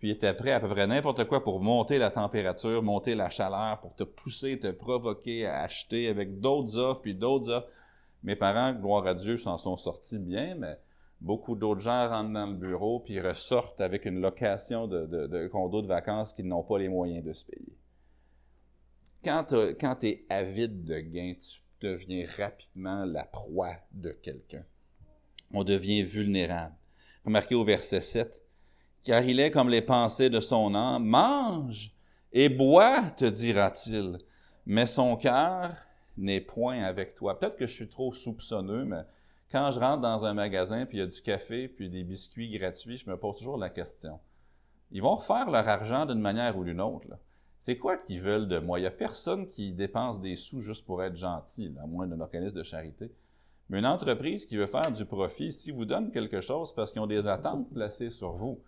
puis 0.00 0.08
il 0.08 0.12
était 0.12 0.32
prêt 0.32 0.52
à 0.52 0.60
peu 0.60 0.68
près 0.68 0.86
n'importe 0.86 1.24
quoi 1.24 1.44
pour 1.44 1.60
monter 1.60 1.98
la 1.98 2.08
température, 2.08 2.82
monter 2.82 3.14
la 3.14 3.28
chaleur, 3.28 3.80
pour 3.80 3.94
te 3.94 4.02
pousser, 4.02 4.58
te 4.58 4.70
provoquer 4.70 5.44
à 5.44 5.60
acheter 5.60 6.08
avec 6.08 6.40
d'autres 6.40 6.78
offres, 6.78 7.02
puis 7.02 7.14
d'autres 7.14 7.50
offres. 7.50 7.68
Mes 8.22 8.34
parents, 8.34 8.72
gloire 8.72 9.06
à 9.06 9.14
Dieu, 9.14 9.36
s'en 9.36 9.58
sont 9.58 9.76
sortis 9.76 10.18
bien, 10.18 10.54
mais 10.54 10.78
beaucoup 11.20 11.54
d'autres 11.54 11.82
gens 11.82 12.08
rentrent 12.08 12.32
dans 12.32 12.46
le 12.46 12.54
bureau, 12.54 13.00
puis 13.00 13.20
ressortent 13.20 13.82
avec 13.82 14.06
une 14.06 14.22
location 14.22 14.86
de, 14.86 15.04
de, 15.04 15.48
condo 15.48 15.82
de 15.82 15.86
vacances 15.86 16.32
qu'ils 16.32 16.48
n'ont 16.48 16.62
pas 16.62 16.78
les 16.78 16.88
moyens 16.88 17.22
de 17.22 17.34
se 17.34 17.44
payer. 17.44 17.76
Quand 19.22 19.44
tu 19.44 20.06
es 20.06 20.24
avide 20.30 20.82
de 20.84 20.98
gains, 20.98 21.34
tu 21.38 21.60
deviens 21.82 22.24
rapidement 22.38 23.04
la 23.04 23.24
proie 23.24 23.76
de 23.92 24.12
quelqu'un. 24.12 24.64
On 25.52 25.62
devient 25.62 26.04
vulnérable. 26.04 26.74
Remarquez 27.26 27.54
au 27.54 27.64
verset 27.64 28.00
7, 28.00 28.42
car 29.02 29.22
il 29.22 29.40
est 29.40 29.50
comme 29.50 29.68
les 29.68 29.82
pensées 29.82 30.30
de 30.30 30.40
son 30.40 30.74
âme. 30.74 31.04
Mange 31.04 31.92
et 32.32 32.48
bois, 32.48 33.02
te 33.16 33.24
dira-t-il, 33.24 34.18
mais 34.66 34.86
son 34.86 35.16
cœur 35.16 35.74
n'est 36.16 36.40
point 36.40 36.82
avec 36.82 37.14
toi. 37.14 37.38
Peut-être 37.38 37.56
que 37.56 37.66
je 37.66 37.72
suis 37.74 37.88
trop 37.88 38.12
soupçonneux, 38.12 38.84
mais 38.84 39.02
quand 39.50 39.70
je 39.70 39.80
rentre 39.80 40.00
dans 40.00 40.24
un 40.24 40.34
magasin, 40.34 40.86
puis 40.86 40.98
il 40.98 41.00
y 41.00 41.04
a 41.04 41.06
du 41.06 41.20
café, 41.22 41.66
puis 41.66 41.88
des 41.88 42.04
biscuits 42.04 42.56
gratuits, 42.56 42.98
je 42.98 43.10
me 43.10 43.16
pose 43.16 43.38
toujours 43.38 43.56
la 43.56 43.70
question. 43.70 44.20
Ils 44.92 45.02
vont 45.02 45.14
refaire 45.14 45.50
leur 45.50 45.68
argent 45.68 46.06
d'une 46.06 46.20
manière 46.20 46.56
ou 46.56 46.64
d'une 46.64 46.80
autre. 46.80 47.08
C'est 47.58 47.76
quoi 47.76 47.96
qu'ils 47.96 48.20
veulent 48.20 48.48
de 48.48 48.58
moi? 48.58 48.78
Il 48.78 48.82
n'y 48.82 48.88
a 48.88 48.92
personne 48.92 49.48
qui 49.48 49.72
dépense 49.72 50.20
des 50.20 50.34
sous 50.34 50.60
juste 50.60 50.86
pour 50.86 51.02
être 51.02 51.16
gentil, 51.16 51.74
à 51.82 51.86
moins 51.86 52.06
d'un 52.06 52.20
organisme 52.20 52.56
de 52.56 52.62
charité. 52.62 53.12
Mais 53.68 53.78
une 53.78 53.86
entreprise 53.86 54.46
qui 54.46 54.56
veut 54.56 54.66
faire 54.66 54.90
du 54.90 55.04
profit, 55.04 55.52
si 55.52 55.70
vous 55.70 55.84
donne 55.84 56.10
quelque 56.10 56.40
chose 56.40 56.74
parce 56.74 56.92
qu'ils 56.92 57.02
ont 57.02 57.06
des 57.06 57.26
attentes 57.26 57.70
placées 57.72 58.10
sur 58.10 58.32
vous, 58.32 58.60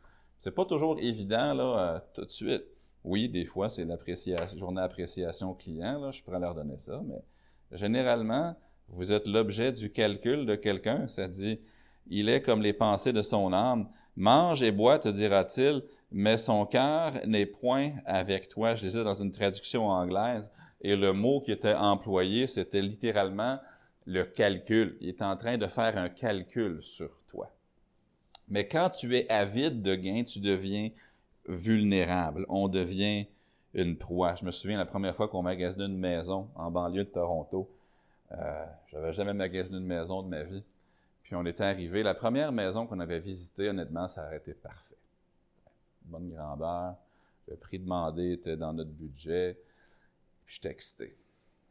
c'est 0.42 0.50
pas 0.50 0.64
toujours 0.64 0.98
évident 0.98 1.54
là, 1.54 1.62
euh, 1.62 1.98
tout 2.14 2.24
de 2.24 2.30
suite. 2.30 2.64
Oui, 3.04 3.28
des 3.28 3.44
fois, 3.44 3.70
c'est 3.70 3.84
l'appréciation, 3.84 4.58
journée 4.58 4.80
d'appréciation 4.80 5.54
client, 5.54 6.00
là, 6.00 6.10
je 6.10 6.20
pourrais 6.20 6.40
leur 6.40 6.52
donner 6.52 6.78
ça, 6.78 7.00
mais 7.06 7.22
généralement, 7.70 8.56
vous 8.88 9.12
êtes 9.12 9.24
l'objet 9.28 9.70
du 9.70 9.92
calcul 9.92 10.44
de 10.44 10.56
quelqu'un. 10.56 11.06
Ça 11.06 11.28
dit, 11.28 11.60
il 12.08 12.28
est 12.28 12.42
comme 12.42 12.60
les 12.60 12.72
pensées 12.72 13.12
de 13.12 13.22
son 13.22 13.52
âme. 13.52 13.88
Mange 14.16 14.64
et 14.64 14.72
bois, 14.72 14.98
te 14.98 15.08
dira-t-il, 15.08 15.84
mais 16.10 16.36
son 16.38 16.66
cœur 16.66 17.12
n'est 17.24 17.46
point 17.46 17.92
avec 18.04 18.48
toi. 18.48 18.74
Je 18.74 18.84
lisais 18.84 19.04
dans 19.04 19.14
une 19.14 19.30
traduction 19.30 19.90
anglaise, 19.90 20.50
et 20.80 20.96
le 20.96 21.12
mot 21.12 21.40
qui 21.40 21.52
était 21.52 21.74
employé, 21.74 22.48
c'était 22.48 22.82
littéralement 22.82 23.60
le 24.06 24.24
calcul. 24.24 24.96
Il 25.00 25.10
est 25.10 25.22
en 25.22 25.36
train 25.36 25.56
de 25.56 25.68
faire 25.68 25.96
un 25.96 26.08
calcul 26.08 26.82
sur. 26.82 27.21
Mais 28.48 28.68
quand 28.68 28.90
tu 28.90 29.14
es 29.16 29.28
avide 29.30 29.82
de 29.82 29.94
gains, 29.94 30.24
tu 30.24 30.40
deviens 30.40 30.90
vulnérable. 31.46 32.44
On 32.48 32.68
devient 32.68 33.26
une 33.74 33.96
proie. 33.96 34.34
Je 34.34 34.44
me 34.44 34.50
souviens 34.50 34.78
la 34.78 34.86
première 34.86 35.14
fois 35.16 35.28
qu'on 35.28 35.42
magasinait 35.42 35.86
une 35.86 35.98
maison 35.98 36.48
en 36.54 36.70
banlieue 36.70 37.04
de 37.04 37.10
Toronto. 37.10 37.68
Euh, 38.32 38.66
J'avais 38.88 39.12
jamais 39.12 39.32
magasiné 39.32 39.78
une 39.78 39.86
maison 39.86 40.22
de 40.22 40.28
ma 40.28 40.42
vie. 40.42 40.62
Puis 41.22 41.34
on 41.34 41.44
était 41.46 41.64
arrivé. 41.64 42.02
La 42.02 42.14
première 42.14 42.52
maison 42.52 42.86
qu'on 42.86 43.00
avait 43.00 43.20
visitée, 43.20 43.68
honnêtement, 43.68 44.08
ça 44.08 44.26
aurait 44.26 44.36
été 44.38 44.52
parfait. 44.54 44.96
Bonne 46.04 46.30
grandeur. 46.30 46.96
Le 47.48 47.56
prix 47.56 47.78
demandé 47.78 48.32
était 48.32 48.56
dans 48.56 48.72
notre 48.72 48.90
budget. 48.90 49.58
Puis 50.44 50.56
j'étais 50.56 50.70
excité. 50.70 51.16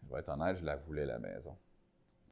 Je 0.04 0.14
vais 0.14 0.20
être 0.22 0.30
honnête, 0.30 0.58
je 0.58 0.66
la 0.66 0.76
voulais, 0.76 1.06
la 1.06 1.20
maison. 1.20 1.56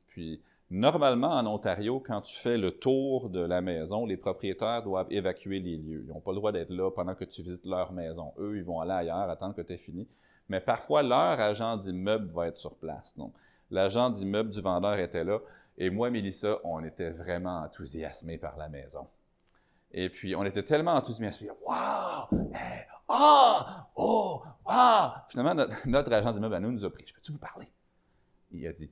Puis 0.08 0.42
Normalement, 0.72 1.32
en 1.32 1.48
Ontario, 1.48 2.00
quand 2.00 2.22
tu 2.22 2.38
fais 2.38 2.58
le 2.58 2.70
tour 2.70 3.32
de 3.32 3.40
la 3.40 3.60
maison, 3.60 4.06
les 4.06 4.18
propriétaires 4.18 4.84
doivent 4.84 5.08
évacuer 5.10 5.60
les 5.60 5.78
lieux. 5.78 6.04
Ils 6.06 6.14
n'ont 6.14 6.22
pas 6.22 6.32
le 6.32 6.38
droit 6.38 6.52
d'être 6.52 6.70
là 6.70 6.92
pendant 6.92 7.16
que 7.16 7.26
tu 7.26 7.42
visites 7.42 7.66
leur 7.66 7.92
maison. 7.92 8.34
Eux, 8.38 8.58
ils 8.58 8.64
vont 8.64 8.80
aller 8.80 8.92
ailleurs, 8.92 9.30
attendre 9.30 9.56
que 9.56 9.62
tu 9.62 9.74
aies 9.74 9.78
fini. 9.78 10.08
Mais 10.48 10.62
parfois, 10.62 11.02
leur 11.02 11.40
agent 11.40 11.78
d'immeuble 11.78 12.28
va 12.28 12.48
être 12.48 12.58
sur 12.58 12.76
place. 12.76 13.18
Donc, 13.18 13.34
l'agent 13.72 14.12
d'immeuble 14.12 14.52
du 14.52 14.62
vendeur 14.62 15.00
était 15.00 15.24
là. 15.24 15.40
Et 15.76 15.90
moi, 15.90 16.12
Mélissa, 16.12 16.60
on 16.64 16.84
était 16.84 17.10
vraiment 17.10 17.62
enthousiasmés 17.62 18.38
par 18.38 18.56
la 18.56 18.70
maison. 18.70 19.08
Et 19.92 20.10
puis, 20.10 20.36
on 20.36 20.44
était 20.44 20.64
tellement 20.64 20.94
enthousiasmés. 20.94 21.50
Waouh! 21.66 22.52
ah! 23.08 23.90
Oh! 23.96 24.44
Wow! 24.68 25.12
Finalement, 25.30 25.56
notre, 25.56 25.76
notre 25.88 26.14
agent 26.14 26.32
d'immeuble 26.32 26.54
à 26.54 26.60
nous 26.60 26.72
nous 26.72 26.86
a 26.86 26.92
pris. 26.92 27.06
Je 27.08 27.14
peux-tu 27.14 27.32
vous 27.32 27.40
parler? 27.40 27.68
Il 28.52 28.68
a 28.68 28.72
dit 28.72 28.92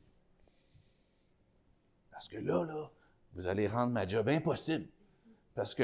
parce 2.17 2.29
que 2.29 2.37
là, 2.37 2.65
là, 2.65 2.89
vous 3.33 3.45
allez 3.45 3.67
rendre 3.67 3.93
ma 3.93 4.07
job 4.07 4.27
impossible. 4.27 4.87
Parce 5.53 5.75
que 5.75 5.83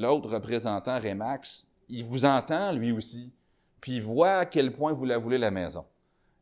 l'autre 0.00 0.30
représentant, 0.30 0.98
Remax, 0.98 1.68
il 1.90 2.02
vous 2.02 2.24
entend 2.24 2.72
lui 2.72 2.92
aussi, 2.92 3.30
puis 3.78 3.96
il 3.96 4.02
voit 4.02 4.38
à 4.38 4.46
quel 4.46 4.72
point 4.72 4.94
vous 4.94 5.04
la 5.04 5.18
voulez 5.18 5.36
la 5.36 5.50
maison. 5.50 5.84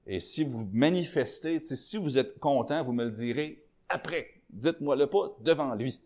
Et 0.07 0.21
si 0.21 0.45
vous 0.45 0.71
manifestez, 0.73 1.61
si 1.65 1.97
vous 1.97 2.17
êtes 2.17 2.39
content, 2.39 2.85
vous 2.85 2.93
me 2.93 3.03
le 3.03 3.11
direz 3.11 3.67
après. 3.89 4.29
Dites-moi-le 4.51 5.09
pas 5.09 5.37
devant 5.41 5.75
lui. 5.75 6.01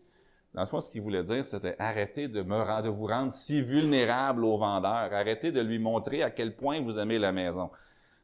Dans 0.55 0.61
le 0.61 0.67
fond, 0.67 0.81
ce 0.81 0.89
qu'il 0.89 1.03
voulait 1.03 1.23
dire, 1.23 1.45
c'était 1.45 1.75
arrêtez 1.77 2.27
de, 2.27 2.41
me, 2.41 2.89
vous 2.89 3.05
rendre 3.05 3.31
si 3.31 3.61
vulnérable 3.61 4.43
au 4.43 4.57
vendeur. 4.57 5.13
Arrêtez 5.13 5.51
de 5.51 5.61
lui 5.61 5.77
montrer 5.77 6.23
à 6.23 6.31
quel 6.31 6.55
point 6.55 6.81
vous 6.81 6.97
aimez 6.97 7.19
la 7.19 7.31
maison. 7.31 7.69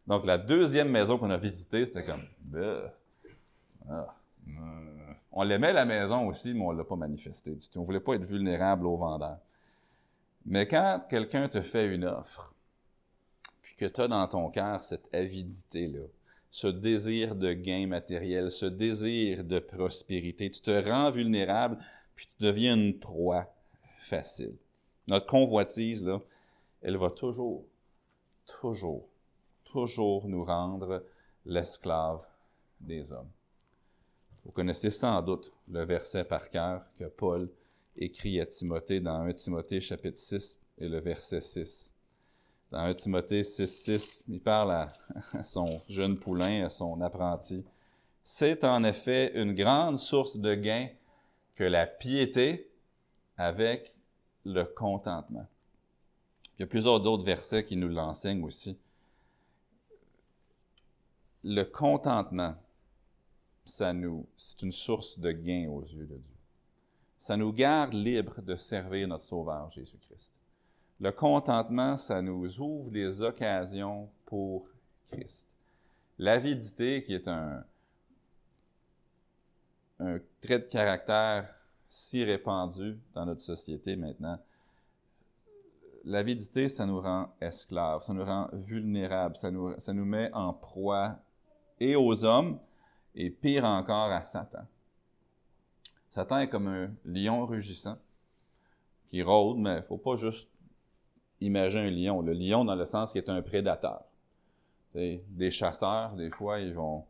Donc, 0.07 0.25
la 0.25 0.39
deuxième 0.39 0.89
maison 0.89 1.19
qu'on 1.19 1.29
a 1.29 1.37
visitée, 1.37 1.85
c'était 1.85 2.05
comme... 2.05 2.23
Ah. 3.87 4.15
On 5.31 5.43
l'aimait 5.43 5.73
la 5.73 5.85
maison 5.85 6.27
aussi, 6.27 6.53
mais 6.53 6.61
on 6.61 6.73
ne 6.73 6.77
l'a 6.77 6.83
pas 6.83 6.95
manifesté 6.95 7.51
du 7.51 7.69
tout. 7.69 7.79
On 7.79 7.81
ne 7.81 7.85
voulait 7.85 7.99
pas 7.99 8.15
être 8.15 8.25
vulnérable 8.25 8.87
au 8.87 8.97
vendeur. 8.97 9.37
Mais 10.45 10.67
quand 10.67 11.01
quelqu'un 11.09 11.49
te 11.49 11.61
fait 11.61 11.93
une 11.93 12.05
offre, 12.05 12.53
puis 13.61 13.75
que 13.75 13.85
tu 13.85 14.01
as 14.01 14.07
dans 14.07 14.27
ton 14.27 14.49
cœur 14.49 14.83
cette 14.83 15.13
avidité-là, 15.13 16.05
ce 16.51 16.67
désir 16.67 17.35
de 17.35 17.51
gain 17.51 17.87
matériel, 17.87 18.49
ce 18.49 18.65
désir 18.65 19.43
de 19.43 19.59
prospérité, 19.59 20.49
tu 20.49 20.61
te 20.61 20.89
rends 20.89 21.11
vulnérable, 21.11 21.77
puis 22.15 22.27
tu 22.27 22.43
deviens 22.43 22.75
une 22.75 22.97
proie 22.97 23.53
facile. 23.99 24.55
Notre 25.07 25.25
convoitise, 25.25 26.03
là, 26.03 26.21
elle 26.81 26.97
va 26.97 27.09
toujours, 27.09 27.65
toujours, 28.45 29.07
toujours 29.65 30.27
nous 30.27 30.43
rendre 30.43 31.03
l'esclave 31.45 32.25
des 32.79 33.11
hommes. 33.11 33.31
Vous 34.45 34.51
connaissez 34.51 34.91
sans 34.91 35.21
doute 35.23 35.51
le 35.67 35.83
verset 35.85 36.23
par 36.23 36.51
cœur 36.51 36.85
que 36.97 37.05
Paul 37.05 37.49
écrit 37.97 38.39
à 38.39 38.45
Timothée 38.45 38.99
dans 38.99 39.21
1 39.21 39.33
Timothée 39.33 39.81
chapitre 39.81 40.19
6 40.19 40.59
et 40.77 40.87
le 40.87 40.99
verset 40.99 41.41
6. 41.41 41.93
Dans 42.69 42.79
1 42.79 42.93
Timothée 42.93 43.43
6, 43.43 43.67
6, 43.67 44.23
il 44.27 44.39
parle 44.39 44.71
à, 45.33 45.43
son 45.43 45.65
jeune 45.89 46.19
poulain, 46.19 46.65
à 46.65 46.69
son 46.69 47.01
apprenti. 47.01 47.65
C'est 48.23 48.63
en 48.63 48.83
effet 48.83 49.31
une 49.33 49.55
grande 49.55 49.97
source 49.97 50.37
de 50.37 50.53
gain 50.53 50.89
que 51.55 51.63
la 51.63 51.87
piété 51.87 52.69
avec 53.37 53.95
le 54.45 54.63
contentement. 54.63 55.47
Il 56.57 56.61
y 56.61 56.63
a 56.63 56.67
plusieurs 56.67 56.99
d'autres 56.99 57.25
versets 57.25 57.65
qui 57.65 57.77
nous 57.77 57.89
l'enseignent 57.89 58.43
aussi. 58.43 58.77
Le 61.43 61.63
contentement, 61.63 62.55
ça 63.65 63.91
nous, 63.93 64.25
c'est 64.37 64.61
une 64.61 64.71
source 64.71 65.19
de 65.19 65.31
gain 65.31 65.67
aux 65.69 65.81
yeux 65.81 66.05
de 66.05 66.17
Dieu. 66.17 66.35
ça 67.17 67.35
nous 67.35 67.51
garde 67.51 67.93
libres 67.93 68.41
de 68.41 68.55
servir 68.55 69.07
notre 69.07 69.23
Sauveur 69.23 69.71
Jésus-Christ. 69.71 70.33
Le 70.99 71.11
contentement, 71.11 71.97
ça 71.97 72.21
nous 72.21 72.61
ouvre 72.61 72.91
les 72.91 73.21
occasions 73.21 74.09
pour 74.25 74.67
Christ. 75.07 75.49
L'avidité, 76.17 77.03
qui 77.03 77.13
est 77.13 77.27
un, 77.27 77.65
un 79.99 80.19
trait 80.39 80.59
de 80.59 80.65
caractère 80.65 81.53
si 81.89 82.23
répandu 82.23 82.97
dans 83.13 83.25
notre 83.25 83.41
société 83.41 83.95
maintenant, 83.95 84.39
l'avidité, 86.05 86.69
ça 86.69 86.85
nous 86.85 87.01
rend 87.01 87.29
esclaves, 87.41 88.03
ça 88.03 88.13
nous 88.13 88.23
rend 88.23 88.49
vulnérables, 88.53 89.35
ça 89.35 89.51
nous, 89.51 89.77
ça 89.79 89.93
nous 89.93 90.05
met 90.05 90.31
en 90.33 90.53
proie 90.53 91.17
et 91.79 91.95
aux 91.95 92.23
hommes, 92.23 92.59
et 93.15 93.29
pire 93.29 93.63
encore 93.63 94.11
à 94.11 94.23
Satan. 94.23 94.65
Satan 96.09 96.39
est 96.39 96.49
comme 96.49 96.67
un 96.67 96.93
lion 97.05 97.45
rugissant 97.45 97.97
qui 99.09 99.21
rôde, 99.21 99.57
mais 99.57 99.73
il 99.73 99.77
ne 99.77 99.81
faut 99.81 99.97
pas 99.97 100.15
juste 100.15 100.49
imaginer 101.41 101.87
un 101.87 101.91
lion. 101.91 102.21
Le 102.21 102.33
lion 102.33 102.65
dans 102.65 102.75
le 102.75 102.85
sens 102.85 103.11
qu'il 103.11 103.21
est 103.21 103.29
un 103.29 103.41
prédateur. 103.41 104.03
des 104.93 105.51
chasseurs, 105.51 106.13
des 106.13 106.29
fois, 106.29 106.59
ils 106.59 106.73
vont 106.73 107.05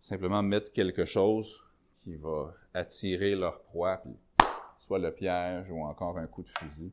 simplement 0.00 0.42
mettre 0.42 0.72
quelque 0.72 1.04
chose 1.04 1.62
qui 2.02 2.14
va 2.16 2.52
attirer 2.74 3.34
leur 3.34 3.60
proie, 3.62 4.02
soit 4.78 4.98
le 4.98 5.12
piège 5.12 5.70
ou 5.70 5.82
encore 5.84 6.18
un 6.18 6.26
coup 6.26 6.42
de 6.42 6.48
fusil. 6.48 6.92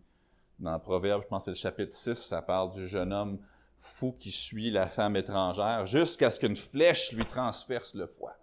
Dans 0.60 0.74
le 0.74 0.80
Proverbe, 0.80 1.24
je 1.24 1.28
pense 1.28 1.46
que 1.46 1.54
c'est 1.54 1.68
le 1.68 1.72
chapitre 1.72 1.94
6, 1.94 2.14
ça 2.14 2.42
parle 2.42 2.72
du 2.72 2.88
jeune 2.88 3.12
homme 3.12 3.40
fou 3.84 4.14
qui 4.18 4.32
suit 4.32 4.72
la 4.72 4.88
femme 4.88 5.18
étrangère 5.18 5.86
jusqu'à 5.86 6.32
ce 6.32 6.40
qu'une 6.40 6.56
flèche 6.56 7.12
lui 7.12 7.26
transperce 7.26 7.96
le 7.96 8.08
poids. 8.08 8.38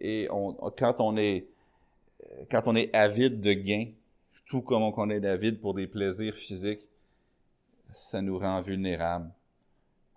Et 0.00 0.28
quand, 0.76 1.00
on 1.00 1.16
est, 1.16 1.48
quand 2.48 2.62
on 2.66 2.76
est 2.76 2.94
avide 2.94 3.40
de 3.40 3.52
gains, 3.52 3.90
tout 4.46 4.62
comme 4.62 4.84
on 4.84 5.10
est 5.10 5.26
avide 5.26 5.60
pour 5.60 5.74
des 5.74 5.88
plaisirs 5.88 6.34
physiques, 6.34 6.88
ça 7.92 8.22
nous 8.22 8.38
rend 8.38 8.62
vulnérables 8.62 9.32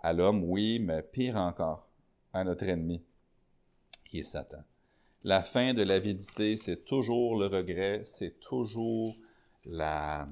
à 0.04 0.14
l'homme, 0.14 0.44
oui, 0.44 0.80
mais 0.80 1.02
pire 1.02 1.38
encore, 1.38 1.88
à 2.34 2.44
notre 2.44 2.66
ennemi, 2.66 3.02
qui 4.06 4.20
est 4.20 4.24
Satan. 4.24 4.64
La 5.24 5.42
fin 5.42 5.74
de 5.74 5.82
l'avidité, 5.82 6.56
c'est 6.56 6.86
toujours 6.86 7.40
le 7.40 7.48
regret, 7.48 8.02
c'est 8.04 8.40
toujours 8.40 9.16
la, 9.66 10.28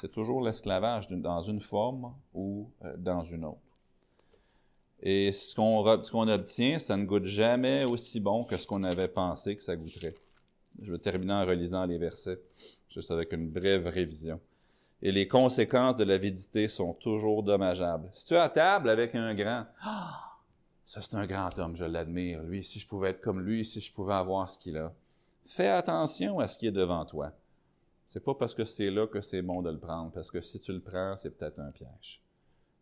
c'est 0.00 0.12
toujours 0.12 0.40
l'esclavage 0.40 1.08
dans 1.08 1.40
une 1.40 1.60
forme 1.60 2.14
ou 2.32 2.70
euh, 2.84 2.94
dans 2.96 3.22
une 3.22 3.44
autre. 3.44 3.58
Et 5.00 5.32
ce 5.32 5.54
qu'on, 5.54 6.28
obtient, 6.28 6.78
ça 6.78 6.96
ne 6.96 7.04
goûte 7.04 7.24
jamais 7.24 7.84
aussi 7.84 8.20
bon 8.20 8.44
que 8.44 8.56
ce 8.56 8.66
qu'on 8.66 8.82
avait 8.82 9.08
pensé 9.08 9.56
que 9.56 9.62
ça 9.62 9.76
goûterait. 9.76 10.14
Je 10.80 10.92
vais 10.92 10.98
terminer 10.98 11.32
en 11.32 11.46
relisant 11.46 11.84
les 11.84 11.98
versets, 11.98 12.40
juste 12.88 13.10
avec 13.10 13.32
une 13.32 13.48
brève 13.48 13.86
révision. 13.86 14.40
Et 15.02 15.12
les 15.12 15.28
conséquences 15.28 15.96
de 15.96 16.04
l'avidité 16.04 16.68
sont 16.68 16.94
toujours 16.94 17.42
dommageables. 17.42 18.10
Si 18.12 18.26
tu 18.26 18.34
es 18.34 18.38
à 18.38 18.48
table 18.48 18.90
avec 18.90 19.14
un 19.14 19.34
grand, 19.34 19.66
ah, 19.82 20.36
ça 20.86 21.00
c'est 21.02 21.14
un 21.14 21.26
grand 21.26 21.56
homme, 21.58 21.76
je 21.76 21.84
l'admire. 21.84 22.42
Lui, 22.42 22.64
si 22.64 22.80
je 22.80 22.86
pouvais 22.86 23.10
être 23.10 23.20
comme 23.20 23.40
lui, 23.40 23.64
si 23.64 23.80
je 23.80 23.92
pouvais 23.92 24.14
avoir 24.14 24.48
ce 24.48 24.58
qu'il 24.58 24.76
a. 24.76 24.92
Fais 25.46 25.68
attention 25.68 26.40
à 26.40 26.48
ce 26.48 26.58
qui 26.58 26.66
est 26.66 26.72
devant 26.72 27.04
toi. 27.04 27.32
C'est 28.08 28.24
pas 28.24 28.34
parce 28.34 28.54
que 28.54 28.64
c'est 28.64 28.90
là 28.90 29.06
que 29.06 29.20
c'est 29.20 29.42
bon 29.42 29.60
de 29.60 29.70
le 29.70 29.78
prendre, 29.78 30.10
parce 30.12 30.30
que 30.30 30.40
si 30.40 30.58
tu 30.58 30.72
le 30.72 30.80
prends, 30.80 31.14
c'est 31.18 31.30
peut-être 31.30 31.60
un 31.60 31.70
piège. 31.70 32.22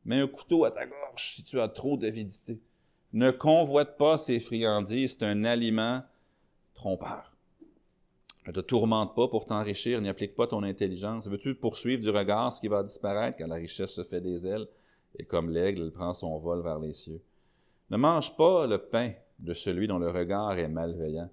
Mets 0.04 0.20
un 0.20 0.28
couteau 0.28 0.64
à 0.64 0.70
ta 0.70 0.86
gorge 0.86 1.34
si 1.34 1.42
tu 1.42 1.58
as 1.58 1.68
trop 1.68 1.96
d'avidité. 1.96 2.60
Ne 3.12 3.32
convoite 3.32 3.98
pas 3.98 4.18
ces 4.18 4.38
friandises, 4.38 5.16
c'est 5.18 5.24
un 5.24 5.44
aliment 5.44 6.00
trompeur. 6.74 7.36
Ne 8.46 8.52
te 8.52 8.60
tourmente 8.60 9.16
pas 9.16 9.26
pour 9.26 9.46
t'enrichir, 9.46 10.00
n'applique 10.00 10.36
pas 10.36 10.46
ton 10.46 10.62
intelligence. 10.62 11.26
Veux-tu 11.26 11.56
poursuivre 11.56 12.00
du 12.00 12.10
regard 12.10 12.52
ce 12.52 12.60
qui 12.60 12.68
va 12.68 12.84
disparaître 12.84 13.36
quand 13.36 13.48
la 13.48 13.56
richesse 13.56 13.90
se 13.90 14.04
fait 14.04 14.20
des 14.20 14.46
ailes 14.46 14.68
et 15.18 15.24
comme 15.24 15.50
l'aigle, 15.50 15.82
il 15.82 15.90
prend 15.90 16.14
son 16.14 16.38
vol 16.38 16.62
vers 16.62 16.78
les 16.78 16.92
cieux? 16.92 17.20
Ne 17.90 17.96
mange 17.96 18.36
pas 18.36 18.68
le 18.68 18.78
pain 18.78 19.12
de 19.40 19.54
celui 19.54 19.88
dont 19.88 19.98
le 19.98 20.08
regard 20.08 20.56
est 20.56 20.68
malveillant 20.68 21.30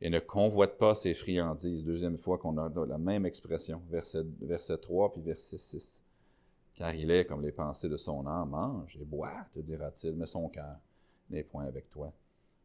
et 0.00 0.10
ne 0.10 0.18
convoite 0.18 0.78
pas 0.78 0.94
ses 0.94 1.14
friandises. 1.14 1.84
Deuxième 1.84 2.18
fois 2.18 2.38
qu'on 2.38 2.58
a 2.58 2.70
la 2.86 2.98
même 2.98 3.26
expression, 3.26 3.80
verset, 3.90 4.24
verset 4.40 4.78
3 4.78 5.12
puis 5.12 5.22
verset 5.22 5.58
6. 5.58 6.02
Car 6.74 6.94
il 6.94 7.10
est 7.10 7.24
comme 7.24 7.42
les 7.42 7.52
pensées 7.52 7.88
de 7.88 7.96
son 7.96 8.26
âme, 8.26 8.50
mange 8.50 8.96
et 9.00 9.04
bois, 9.04 9.46
te 9.54 9.60
dira-t-il, 9.60 10.14
mais 10.14 10.26
son 10.26 10.48
cœur 10.48 10.76
n'est 11.30 11.44
point 11.44 11.66
avec 11.66 11.88
toi. 11.90 12.12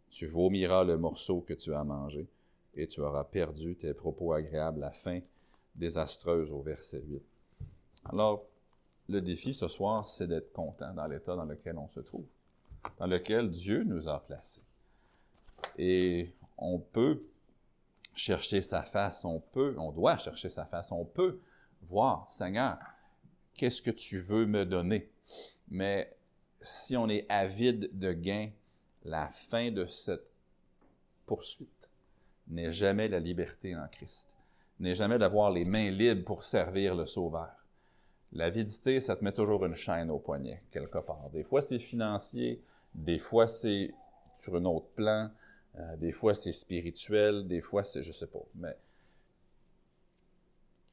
Tu 0.10 0.26
vomiras 0.26 0.84
le 0.84 0.98
morceau 0.98 1.42
que 1.42 1.54
tu 1.54 1.74
as 1.74 1.84
mangé, 1.84 2.28
et 2.76 2.88
tu 2.88 3.02
auras 3.02 3.24
perdu 3.24 3.76
tes 3.76 3.94
propos 3.94 4.34
agréables, 4.34 4.80
la 4.80 4.92
fin 4.92 5.20
désastreuse 5.76 6.52
au 6.52 6.62
verset 6.62 7.04
8. 7.08 7.22
Alors, 8.06 8.46
le 9.08 9.22
défi 9.22 9.54
ce 9.54 9.68
soir, 9.68 10.08
c'est 10.08 10.28
d'être 10.28 10.52
content 10.52 10.94
dans 10.94 11.08
l'état 11.08 11.36
dans 11.36 11.46
lequel 11.46 11.78
on 11.78 11.88
se 11.90 12.00
trouve, 12.00 12.26
dans 12.98 13.08
lequel 13.08 13.50
Dieu 13.50 13.84
nous 13.84 14.08
a 14.08 14.20
placés. 14.20 14.64
Et 15.78 16.34
on 16.60 16.80
peut 16.80 17.24
chercher 18.14 18.62
sa 18.62 18.84
face, 18.84 19.26
on 19.26 19.40
peut, 19.40 19.76
on 19.78 19.92
doit 19.92 20.18
chercher 20.18 20.50
sa 20.50 20.66
face, 20.66 20.92
on 20.92 21.06
peut 21.06 21.40
voir, 21.84 22.30
Seigneur, 22.30 22.78
qu'est-ce 23.56 23.82
que 23.82 23.92
tu 23.92 24.20
veux 24.20 24.46
me 24.46 24.66
donner? 24.66 25.10
Mais 25.70 26.16
si 26.62 26.98
on 26.98 27.08
est 27.08 27.26
avide 27.30 27.98
de 27.98 28.12
gain, 28.12 28.50
la 29.06 29.30
fin 29.30 29.72
de 29.72 29.86
cette 29.86 30.30
poursuite 31.26 31.90
n'est 32.48 32.72
jamais 32.72 33.08
la 33.08 33.20
liberté 33.20 33.76
en 33.76 33.88
Christ, 33.88 34.36
n'est 34.80 34.96
jamais 34.96 35.18
d'avoir 35.18 35.52
les 35.52 35.66
mains 35.66 35.92
libres 35.92 36.26
pour 36.26 36.44
servir 36.44 36.96
le 36.96 37.06
Sauveur. 37.06 37.52
L'avidité, 38.34 39.00
ça 39.00 39.16
te 39.16 39.24
met 39.24 39.32
toujours 39.32 39.66
une 39.66 39.76
chaîne 39.76 40.12
au 40.12 40.20
poignet, 40.20 40.62
quelque 40.72 41.00
part. 41.00 41.30
Des 41.32 41.44
fois, 41.44 41.62
c'est 41.62 41.80
financier, 41.80 42.62
des 42.94 43.18
fois, 43.18 43.48
c'est 43.48 43.94
sur 44.36 44.56
un 44.56 44.66
autre 44.66 44.90
plan, 44.96 45.30
euh, 45.78 45.96
des 45.98 46.12
fois, 46.12 46.36
c'est 46.36 46.52
spirituel, 46.52 47.48
des 47.48 47.62
fois, 47.62 47.84
c'est, 47.84 48.02
je 48.02 48.12
sais 48.12 48.28
pas. 48.28 48.40
Mais 48.56 48.76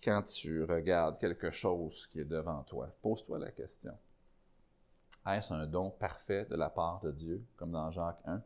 quand 0.03 0.23
tu 0.23 0.65
regardes 0.65 1.19
quelque 1.19 1.51
chose 1.51 2.07
qui 2.09 2.21
est 2.21 2.25
devant 2.25 2.62
toi, 2.65 2.89
pose-toi 3.03 3.39
la 3.39 3.51
question. 3.51 3.97
Est-ce 5.27 5.53
un 5.53 5.67
don 5.67 5.91
parfait 5.91 6.45
de 6.45 6.55
la 6.55 6.71
part 6.71 7.01
de 7.01 7.11
Dieu, 7.11 7.43
comme 7.57 7.73
dans 7.73 7.91
Jacques 7.91 8.21
1, 8.27 8.41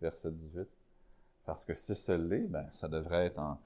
verset 0.00 0.30
18? 0.30 0.68
Parce 1.44 1.64
que 1.64 1.74
si 1.74 1.94
ce 1.94 2.12
l'est, 2.12 2.46
ben, 2.46 2.68
ça 2.72 2.86
devrait 2.86 3.26
être 3.26 3.38
en, 3.38 3.58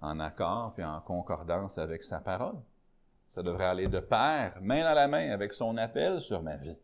en 0.00 0.20
accord 0.20 0.74
et 0.78 0.84
en 0.84 1.00
concordance 1.00 1.78
avec 1.78 2.04
sa 2.04 2.20
parole. 2.20 2.56
Ça 3.28 3.42
devrait 3.42 3.66
aller 3.66 3.88
de 3.88 4.00
pair, 4.00 4.58
main 4.60 4.84
dans 4.84 4.94
la 4.94 5.08
main, 5.08 5.30
avec 5.30 5.52
son 5.52 5.76
appel 5.76 6.20
sur 6.20 6.42
ma 6.42 6.56
vie. 6.56 6.76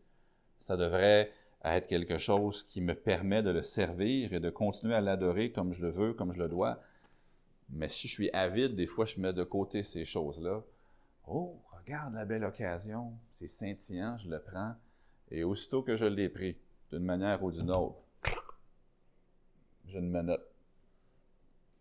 Ça 0.59 0.75
devrait 0.77 1.31
à 1.65 1.77
être 1.77 1.87
quelque 1.87 2.19
chose 2.19 2.61
qui 2.61 2.79
me 2.79 2.93
permet 2.93 3.41
de 3.41 3.49
le 3.49 3.63
servir 3.63 4.33
et 4.33 4.39
de 4.39 4.51
continuer 4.51 4.93
à 4.93 5.01
l'adorer 5.01 5.51
comme 5.51 5.73
je 5.73 5.81
le 5.81 5.89
veux, 5.89 6.13
comme 6.13 6.31
je 6.31 6.37
le 6.37 6.47
dois. 6.47 6.79
Mais 7.71 7.89
si 7.89 8.07
je 8.07 8.13
suis 8.13 8.29
avide, 8.33 8.75
des 8.75 8.85
fois, 8.85 9.05
je 9.05 9.19
mets 9.19 9.33
de 9.33 9.43
côté 9.43 9.81
ces 9.81 10.05
choses-là. 10.05 10.61
Oh, 11.25 11.59
regarde 11.75 12.13
la 12.13 12.23
belle 12.23 12.43
occasion, 12.43 13.13
c'est 13.31 13.47
scintillant, 13.47 14.15
je 14.15 14.29
le 14.29 14.39
prends. 14.39 14.75
Et 15.31 15.43
aussitôt 15.43 15.81
que 15.81 15.95
je 15.95 16.05
l'ai 16.05 16.29
pris, 16.29 16.55
d'une 16.91 17.03
manière 17.03 17.43
ou 17.43 17.49
d'une 17.49 17.71
autre, 17.71 17.97
je 19.87 19.97
me 19.97 20.21
note. 20.21 20.47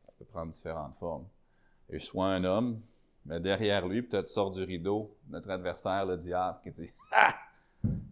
Ça 0.06 0.12
peut 0.18 0.24
prendre 0.24 0.50
différentes 0.50 0.96
formes. 0.96 1.26
Et 1.90 1.98
je 1.98 2.06
sois 2.06 2.28
un 2.28 2.44
homme, 2.44 2.80
mais 3.26 3.38
derrière 3.38 3.86
lui, 3.86 4.00
peut-être 4.00 4.28
sort 4.28 4.50
du 4.50 4.62
rideau 4.62 5.14
notre 5.28 5.50
adversaire, 5.50 6.06
le 6.06 6.16
diable, 6.16 6.58
qui 6.62 6.70
dit 6.70 6.90
Ah 7.12 7.34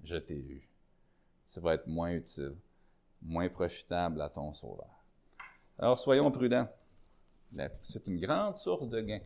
Je 0.05 0.17
t'ai 0.17 0.37
eu 0.37 0.69
ça 1.45 1.61
va 1.61 1.75
être 1.75 1.87
moins 1.87 2.11
utile, 2.11 2.57
moins 3.21 3.49
profitable 3.49 4.21
à 4.21 4.29
ton 4.29 4.53
sauveur. 4.53 5.05
Alors 5.79 5.99
soyons 5.99 6.31
prudents. 6.31 6.69
C'est 7.83 8.07
une 8.07 8.19
grande 8.19 8.57
source 8.57 8.89
de 8.89 9.01
gain 9.01 9.21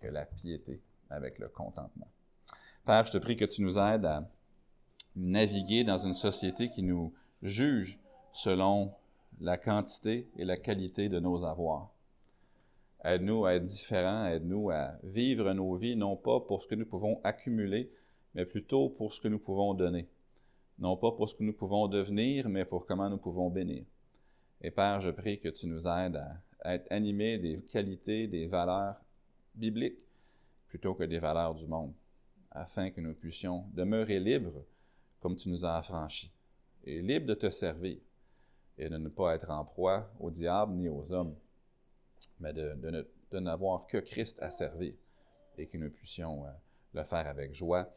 que 0.00 0.06
la 0.06 0.24
piété 0.24 0.80
avec 1.10 1.38
le 1.38 1.48
contentement. 1.48 2.08
Père, 2.84 3.04
je 3.04 3.12
te 3.12 3.18
prie 3.18 3.36
que 3.36 3.44
tu 3.44 3.62
nous 3.62 3.78
aides 3.78 4.06
à 4.06 4.28
naviguer 5.16 5.84
dans 5.84 5.98
une 5.98 6.14
société 6.14 6.70
qui 6.70 6.82
nous 6.82 7.12
juge 7.42 7.98
selon 8.32 8.92
la 9.40 9.58
quantité 9.58 10.28
et 10.36 10.44
la 10.44 10.56
qualité 10.56 11.08
de 11.08 11.20
nos 11.20 11.44
avoirs. 11.44 11.90
Aide-nous 13.04 13.44
à 13.44 13.54
être 13.54 13.64
différents, 13.64 14.26
aide-nous 14.26 14.70
à 14.70 14.94
vivre 15.02 15.52
nos 15.52 15.76
vies 15.76 15.96
non 15.96 16.16
pas 16.16 16.40
pour 16.40 16.62
ce 16.62 16.68
que 16.68 16.74
nous 16.74 16.86
pouvons 16.86 17.20
accumuler, 17.22 17.92
mais 18.34 18.44
plutôt 18.44 18.88
pour 18.88 19.12
ce 19.12 19.20
que 19.20 19.28
nous 19.28 19.38
pouvons 19.38 19.74
donner 19.74 20.08
non 20.78 20.96
pas 20.96 21.12
pour 21.12 21.28
ce 21.28 21.34
que 21.34 21.42
nous 21.42 21.52
pouvons 21.52 21.88
devenir, 21.88 22.48
mais 22.48 22.64
pour 22.64 22.86
comment 22.86 23.08
nous 23.10 23.18
pouvons 23.18 23.50
bénir. 23.50 23.84
Et 24.60 24.70
Père, 24.70 25.00
je 25.00 25.10
prie 25.10 25.38
que 25.38 25.48
tu 25.48 25.66
nous 25.66 25.86
aides 25.86 26.16
à, 26.60 26.74
être 26.74 26.90
animés 26.90 27.38
des 27.38 27.60
qualités, 27.62 28.26
des 28.26 28.46
valeurs 28.46 28.96
bibliques, 29.54 29.98
plutôt 30.68 30.94
que 30.94 31.04
des 31.04 31.18
valeurs 31.18 31.54
du 31.54 31.66
monde, 31.66 31.92
afin 32.50 32.90
que 32.90 33.00
nous 33.00 33.14
puissions 33.14 33.64
demeurer 33.72 34.18
libres 34.18 34.64
comme 35.20 35.36
tu 35.36 35.48
nous 35.48 35.64
as 35.64 35.78
affranchis, 35.78 36.32
et 36.84 37.00
libres 37.00 37.26
de 37.26 37.34
te 37.34 37.50
servir, 37.50 37.98
et 38.76 38.88
de 38.88 38.96
ne 38.96 39.08
pas 39.08 39.34
être 39.34 39.50
en 39.50 39.64
proie 39.64 40.08
au 40.20 40.30
diable 40.30 40.74
ni 40.74 40.88
aux 40.88 41.12
hommes, 41.12 41.34
mais 42.38 42.52
de, 42.52 43.38
n'avoir 43.40 43.86
que 43.86 43.98
Christ 43.98 44.40
à 44.40 44.50
servir 44.50 44.94
et 45.56 45.66
que 45.66 45.76
nous 45.76 45.90
puissions 45.90 46.46
euh, 46.46 46.50
le 46.94 47.02
faire 47.02 47.26
avec 47.26 47.52
joie 47.52 47.92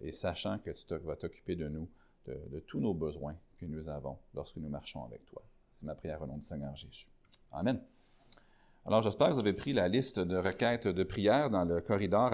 et 0.00 0.12
sachant 0.12 0.58
que 0.58 0.70
tu 0.70 0.96
vas 0.98 1.16
t'occuper 1.16 1.56
de 1.56 1.68
nous, 1.68 1.88
de, 2.26 2.60
tous 2.60 2.80
nos 2.80 2.94
besoins 2.94 3.34
que 3.58 3.66
nous 3.66 3.88
avons 3.88 4.18
lorsque 4.34 4.56
nous 4.56 4.68
marchons 4.68 5.04
avec 5.04 5.24
toi. 5.26 5.42
C'est 5.78 5.86
ma 5.86 5.94
prière 5.94 6.20
au 6.22 6.26
nom 6.26 6.36
du 6.36 6.42
Seigneur 6.42 6.74
Jésus. 6.76 7.06
Amen. 7.52 7.80
Alors 8.84 9.02
j'espère 9.02 9.28
que 9.28 9.34
vous 9.34 9.40
avez 9.40 9.52
pris 9.52 9.72
la 9.72 9.88
liste 9.88 10.18
de 10.18 10.36
requêtes 10.36 10.88
de 10.88 11.04
prière 11.04 11.50
dans 11.50 11.64
le 11.64 11.80
corridor. 11.80 12.32